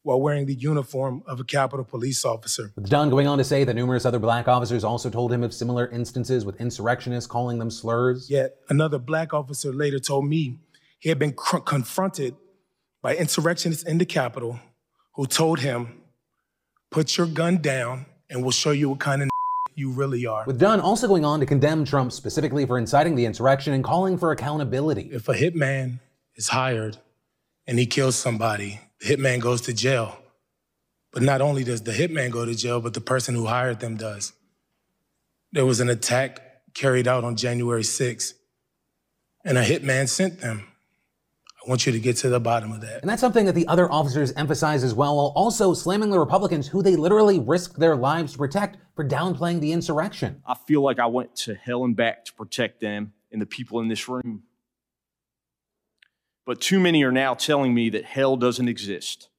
while 0.02 0.20
wearing 0.20 0.46
the 0.46 0.54
uniform 0.54 1.22
of 1.26 1.40
a 1.40 1.44
Capitol 1.44 1.84
police 1.84 2.24
officer. 2.24 2.72
With 2.76 2.90
Dunn 2.90 3.10
going 3.10 3.26
on 3.26 3.38
to 3.38 3.44
say 3.44 3.64
that 3.64 3.74
numerous 3.74 4.04
other 4.04 4.18
black 4.18 4.48
officers 4.48 4.84
also 4.84 5.08
told 5.08 5.32
him 5.32 5.42
of 5.42 5.54
similar 5.54 5.88
instances 5.88 6.44
with 6.44 6.60
insurrectionists 6.60 7.26
calling 7.26 7.58
them 7.58 7.70
slurs. 7.70 8.28
Yet 8.30 8.56
another 8.68 8.98
black 8.98 9.32
officer 9.32 9.72
later 9.72 9.98
told 9.98 10.26
me 10.26 10.58
he 10.98 11.08
had 11.08 11.18
been 11.18 11.32
cr- 11.32 11.58
confronted 11.58 12.36
by 13.02 13.16
insurrectionists 13.16 13.82
in 13.82 13.98
the 13.98 14.06
Capitol 14.06 14.60
who 15.14 15.26
told 15.26 15.60
him, 15.60 16.02
put 16.90 17.16
your 17.16 17.26
gun 17.26 17.58
down 17.62 18.06
and 18.34 18.42
we'll 18.42 18.50
show 18.52 18.72
you 18.72 18.90
what 18.90 19.00
kind 19.00 19.22
of 19.22 19.28
you 19.74 19.90
really 19.90 20.26
are. 20.26 20.44
With 20.46 20.58
Dunn 20.58 20.80
also 20.80 21.08
going 21.08 21.24
on 21.24 21.40
to 21.40 21.46
condemn 21.46 21.84
Trump 21.84 22.12
specifically 22.12 22.66
for 22.66 22.76
inciting 22.76 23.14
the 23.14 23.24
insurrection 23.24 23.72
and 23.72 23.82
calling 23.82 24.18
for 24.18 24.32
accountability. 24.32 25.08
If 25.12 25.28
a 25.28 25.34
hitman 25.34 26.00
is 26.36 26.48
hired 26.48 26.98
and 27.66 27.78
he 27.78 27.86
kills 27.86 28.16
somebody, 28.16 28.80
the 29.00 29.06
hitman 29.06 29.40
goes 29.40 29.62
to 29.62 29.72
jail. 29.72 30.18
But 31.12 31.22
not 31.22 31.40
only 31.40 31.62
does 31.62 31.82
the 31.82 31.92
hitman 31.92 32.30
go 32.30 32.44
to 32.44 32.54
jail, 32.54 32.80
but 32.80 32.92
the 32.92 33.00
person 33.00 33.36
who 33.36 33.46
hired 33.46 33.80
them 33.80 33.96
does. 33.96 34.32
There 35.52 35.64
was 35.64 35.78
an 35.78 35.88
attack 35.88 36.40
carried 36.74 37.06
out 37.06 37.22
on 37.22 37.36
January 37.36 37.82
6th, 37.82 38.34
and 39.44 39.56
a 39.56 39.64
hitman 39.64 40.08
sent 40.08 40.40
them. 40.40 40.66
I 41.64 41.68
want 41.68 41.86
you 41.86 41.92
to 41.92 42.00
get 42.00 42.18
to 42.18 42.28
the 42.28 42.40
bottom 42.40 42.72
of 42.72 42.82
that. 42.82 43.00
And 43.00 43.08
that's 43.08 43.22
something 43.22 43.46
that 43.46 43.54
the 43.54 43.66
other 43.68 43.90
officers 43.90 44.32
emphasize 44.34 44.84
as 44.84 44.92
well, 44.92 45.16
while 45.16 45.32
also 45.34 45.72
slamming 45.72 46.10
the 46.10 46.18
Republicans 46.18 46.68
who 46.68 46.82
they 46.82 46.94
literally 46.94 47.40
risked 47.40 47.78
their 47.78 47.96
lives 47.96 48.32
to 48.32 48.38
protect 48.38 48.76
for 48.94 49.06
downplaying 49.06 49.60
the 49.60 49.72
insurrection. 49.72 50.42
I 50.46 50.56
feel 50.66 50.82
like 50.82 50.98
I 50.98 51.06
went 51.06 51.34
to 51.36 51.54
hell 51.54 51.84
and 51.84 51.96
back 51.96 52.26
to 52.26 52.34
protect 52.34 52.80
them 52.80 53.14
and 53.32 53.40
the 53.40 53.46
people 53.46 53.80
in 53.80 53.88
this 53.88 54.08
room. 54.08 54.42
But 56.44 56.60
too 56.60 56.78
many 56.78 57.02
are 57.02 57.12
now 57.12 57.32
telling 57.32 57.72
me 57.72 57.88
that 57.90 58.04
hell 58.04 58.36
doesn't 58.36 58.68
exist 58.68 59.30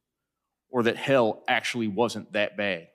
or 0.70 0.82
that 0.84 0.98
hell 0.98 1.44
actually 1.48 1.88
wasn't 1.88 2.34
that 2.34 2.58
bad. 2.58 2.88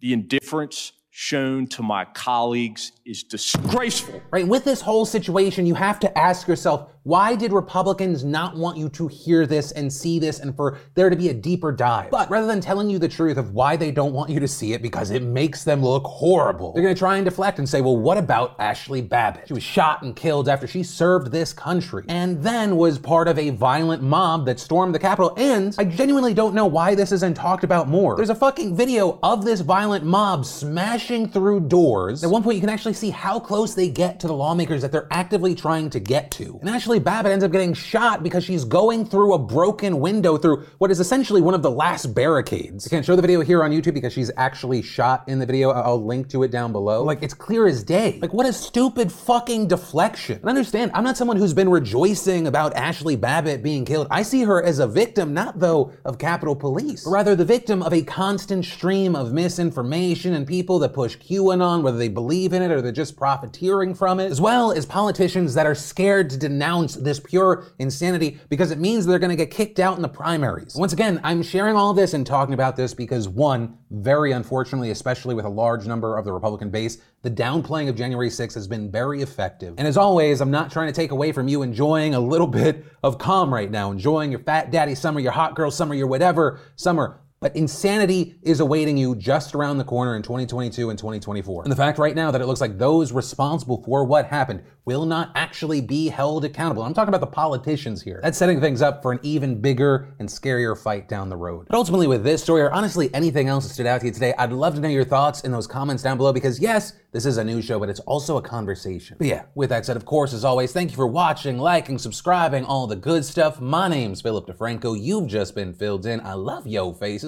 The 0.00 0.12
indifference 0.12 0.92
shown 1.10 1.66
to 1.66 1.82
my 1.82 2.04
colleagues 2.04 2.92
is 3.04 3.24
disgraceful. 3.24 4.22
Right, 4.30 4.46
with 4.46 4.64
this 4.64 4.80
whole 4.80 5.04
situation, 5.04 5.66
you 5.66 5.74
have 5.74 5.98
to 6.00 6.18
ask 6.18 6.46
yourself 6.46 6.90
why 7.08 7.34
did 7.34 7.54
Republicans 7.54 8.22
not 8.22 8.54
want 8.54 8.76
you 8.76 8.90
to 8.90 9.08
hear 9.08 9.46
this 9.46 9.72
and 9.72 9.90
see 9.90 10.18
this 10.18 10.40
and 10.40 10.54
for 10.54 10.76
there 10.94 11.08
to 11.08 11.16
be 11.16 11.30
a 11.30 11.32
deeper 11.32 11.72
dive? 11.72 12.10
But 12.10 12.28
rather 12.28 12.46
than 12.46 12.60
telling 12.60 12.90
you 12.90 12.98
the 12.98 13.08
truth 13.08 13.38
of 13.38 13.54
why 13.54 13.76
they 13.76 13.90
don't 13.90 14.12
want 14.12 14.28
you 14.28 14.38
to 14.40 14.46
see 14.46 14.74
it 14.74 14.82
because 14.82 15.10
it 15.10 15.22
makes 15.22 15.64
them 15.64 15.82
look 15.82 16.04
horrible, 16.04 16.74
they're 16.74 16.82
gonna 16.82 16.94
try 16.94 17.16
and 17.16 17.24
deflect 17.24 17.60
and 17.60 17.66
say, 17.66 17.80
well, 17.80 17.96
what 17.96 18.18
about 18.18 18.56
Ashley 18.58 19.00
Babbitt? 19.00 19.48
She 19.48 19.54
was 19.54 19.62
shot 19.62 20.02
and 20.02 20.14
killed 20.14 20.50
after 20.50 20.66
she 20.66 20.82
served 20.82 21.32
this 21.32 21.54
country 21.54 22.04
and 22.10 22.42
then 22.42 22.76
was 22.76 22.98
part 22.98 23.26
of 23.26 23.38
a 23.38 23.50
violent 23.50 24.02
mob 24.02 24.44
that 24.44 24.60
stormed 24.60 24.94
the 24.94 24.98
Capitol. 24.98 25.32
And 25.38 25.74
I 25.78 25.84
genuinely 25.84 26.34
don't 26.34 26.54
know 26.54 26.66
why 26.66 26.94
this 26.94 27.10
isn't 27.10 27.38
talked 27.38 27.64
about 27.64 27.88
more. 27.88 28.16
There's 28.16 28.28
a 28.28 28.34
fucking 28.34 28.76
video 28.76 29.18
of 29.22 29.46
this 29.46 29.62
violent 29.62 30.04
mob 30.04 30.44
smashing 30.44 31.30
through 31.30 31.60
doors. 31.68 32.22
At 32.22 32.28
one 32.28 32.42
point, 32.42 32.56
you 32.56 32.60
can 32.60 32.68
actually 32.68 32.92
see 32.92 33.08
how 33.08 33.40
close 33.40 33.72
they 33.72 33.88
get 33.88 34.20
to 34.20 34.26
the 34.26 34.34
lawmakers 34.34 34.82
that 34.82 34.92
they're 34.92 35.08
actively 35.10 35.54
trying 35.54 35.88
to 35.88 36.00
get 36.00 36.30
to. 36.32 36.58
And 36.60 36.68
Ashley 36.68 36.97
Babbitt 36.98 37.32
ends 37.32 37.44
up 37.44 37.52
getting 37.52 37.74
shot 37.74 38.22
because 38.22 38.44
she's 38.44 38.64
going 38.64 39.04
through 39.04 39.34
a 39.34 39.38
broken 39.38 40.00
window 40.00 40.36
through 40.36 40.64
what 40.78 40.90
is 40.90 41.00
essentially 41.00 41.40
one 41.40 41.54
of 41.54 41.62
the 41.62 41.70
last 41.70 42.14
barricades. 42.14 42.86
I 42.86 42.90
can't 42.90 43.04
show 43.04 43.16
the 43.16 43.22
video 43.22 43.40
here 43.40 43.62
on 43.62 43.70
YouTube 43.70 43.94
because 43.94 44.12
she's 44.12 44.30
actually 44.36 44.82
shot 44.82 45.28
in 45.28 45.38
the 45.38 45.46
video. 45.46 45.70
I'll 45.70 46.04
link 46.04 46.28
to 46.30 46.42
it 46.42 46.50
down 46.50 46.72
below. 46.72 47.02
Like, 47.02 47.22
it's 47.22 47.34
clear 47.34 47.66
as 47.66 47.82
day. 47.82 48.18
Like, 48.20 48.32
what 48.32 48.46
a 48.46 48.52
stupid 48.52 49.10
fucking 49.12 49.68
deflection. 49.68 50.38
And 50.40 50.48
understand, 50.48 50.90
I'm 50.94 51.04
not 51.04 51.16
someone 51.16 51.36
who's 51.36 51.54
been 51.54 51.68
rejoicing 51.68 52.46
about 52.46 52.74
Ashley 52.74 53.16
Babbitt 53.16 53.62
being 53.62 53.84
killed. 53.84 54.06
I 54.10 54.22
see 54.22 54.42
her 54.42 54.62
as 54.62 54.78
a 54.78 54.86
victim, 54.86 55.34
not 55.34 55.58
though 55.58 55.92
of 56.04 56.18
Capitol 56.18 56.56
Police, 56.56 57.04
but 57.04 57.10
rather 57.10 57.36
the 57.36 57.44
victim 57.44 57.82
of 57.82 57.92
a 57.92 58.02
constant 58.02 58.64
stream 58.64 59.14
of 59.14 59.32
misinformation 59.32 60.34
and 60.34 60.46
people 60.46 60.78
that 60.78 60.92
push 60.92 61.16
QAnon, 61.16 61.82
whether 61.82 61.98
they 61.98 62.08
believe 62.08 62.52
in 62.52 62.62
it 62.62 62.70
or 62.70 62.80
they're 62.80 62.92
just 62.92 63.16
profiteering 63.16 63.94
from 63.94 64.20
it, 64.20 64.30
as 64.30 64.40
well 64.40 64.72
as 64.72 64.86
politicians 64.86 65.54
that 65.54 65.66
are 65.66 65.74
scared 65.74 66.30
to 66.30 66.36
denounce 66.36 66.87
this 66.94 67.20
pure 67.20 67.66
insanity 67.78 68.38
because 68.48 68.70
it 68.70 68.78
means 68.78 69.06
they're 69.06 69.18
going 69.18 69.30
to 69.30 69.36
get 69.36 69.50
kicked 69.50 69.78
out 69.78 69.96
in 69.96 70.02
the 70.02 70.08
primaries. 70.08 70.74
Once 70.74 70.92
again, 70.92 71.20
I'm 71.22 71.42
sharing 71.42 71.76
all 71.76 71.94
this 71.94 72.14
and 72.14 72.26
talking 72.26 72.54
about 72.54 72.76
this 72.76 72.94
because 72.94 73.28
one, 73.28 73.78
very 73.90 74.32
unfortunately, 74.32 74.90
especially 74.90 75.34
with 75.34 75.44
a 75.44 75.50
large 75.50 75.86
number 75.86 76.16
of 76.16 76.24
the 76.24 76.32
Republican 76.32 76.70
base, 76.70 76.98
the 77.22 77.30
downplaying 77.30 77.88
of 77.88 77.96
January 77.96 78.28
6th 78.28 78.54
has 78.54 78.68
been 78.68 78.90
very 78.90 79.22
effective. 79.22 79.74
And 79.78 79.88
as 79.88 79.96
always, 79.96 80.40
I'm 80.40 80.50
not 80.50 80.70
trying 80.70 80.86
to 80.86 80.92
take 80.92 81.10
away 81.10 81.32
from 81.32 81.48
you 81.48 81.62
enjoying 81.62 82.14
a 82.14 82.20
little 82.20 82.46
bit 82.58 82.84
of 83.02 83.18
calm 83.18 83.52
right 83.52 83.70
now, 83.70 83.90
enjoying 83.90 84.30
your 84.30 84.40
fat 84.40 84.70
daddy 84.70 84.94
summer, 84.94 85.20
your 85.20 85.32
hot 85.32 85.54
girl 85.54 85.70
summer, 85.70 85.94
your 85.94 86.06
whatever 86.06 86.60
summer. 86.76 87.20
But 87.40 87.54
insanity 87.54 88.36
is 88.42 88.58
awaiting 88.58 88.96
you 88.96 89.14
just 89.14 89.54
around 89.54 89.78
the 89.78 89.84
corner 89.84 90.16
in 90.16 90.22
2022 90.22 90.90
and 90.90 90.98
2024. 90.98 91.62
And 91.62 91.70
the 91.70 91.76
fact 91.76 91.98
right 91.98 92.16
now 92.16 92.32
that 92.32 92.40
it 92.40 92.46
looks 92.46 92.60
like 92.60 92.78
those 92.78 93.12
responsible 93.12 93.80
for 93.84 94.04
what 94.04 94.26
happened 94.26 94.64
will 94.84 95.06
not 95.06 95.30
actually 95.34 95.80
be 95.80 96.08
held 96.08 96.44
accountable. 96.44 96.82
I'm 96.82 96.94
talking 96.94 97.10
about 97.10 97.20
the 97.20 97.32
politicians 97.32 98.02
here. 98.02 98.20
That's 98.22 98.38
setting 98.38 98.60
things 98.60 98.82
up 98.82 99.02
for 99.02 99.12
an 99.12 99.20
even 99.22 99.60
bigger 99.60 100.14
and 100.18 100.28
scarier 100.28 100.76
fight 100.76 101.08
down 101.08 101.28
the 101.28 101.36
road. 101.36 101.66
But 101.68 101.76
ultimately, 101.76 102.06
with 102.06 102.24
this 102.24 102.42
story, 102.42 102.62
or 102.62 102.72
honestly 102.72 103.08
anything 103.14 103.48
else 103.48 103.68
that 103.68 103.74
stood 103.74 103.86
out 103.86 104.00
to 104.00 104.06
you 104.06 104.12
today, 104.12 104.34
I'd 104.38 104.50
love 104.50 104.74
to 104.74 104.80
know 104.80 104.88
your 104.88 105.04
thoughts 105.04 105.42
in 105.42 105.52
those 105.52 105.66
comments 105.66 106.02
down 106.02 106.16
below 106.16 106.32
because 106.32 106.58
yes, 106.58 106.94
this 107.12 107.24
is 107.24 107.38
a 107.38 107.44
news 107.44 107.64
show, 107.64 107.78
but 107.78 107.88
it's 107.88 108.00
also 108.00 108.36
a 108.36 108.42
conversation. 108.42 109.16
But 109.18 109.28
yeah, 109.28 109.44
with 109.54 109.70
that 109.70 109.86
said, 109.86 109.96
of 109.96 110.04
course, 110.04 110.34
as 110.34 110.44
always, 110.44 110.72
thank 110.72 110.90
you 110.90 110.96
for 110.96 111.06
watching, 111.06 111.58
liking, 111.58 111.98
subscribing, 111.98 112.64
all 112.64 112.86
the 112.86 112.96
good 112.96 113.24
stuff. 113.24 113.60
My 113.60 113.88
name's 113.88 114.20
Philip 114.20 114.46
DeFranco. 114.46 114.98
You've 114.98 115.26
just 115.26 115.54
been 115.54 115.72
filled 115.72 116.04
in. 116.04 116.20
I 116.20 116.34
love 116.34 116.66
yo 116.66 116.92
faces, 116.92 117.27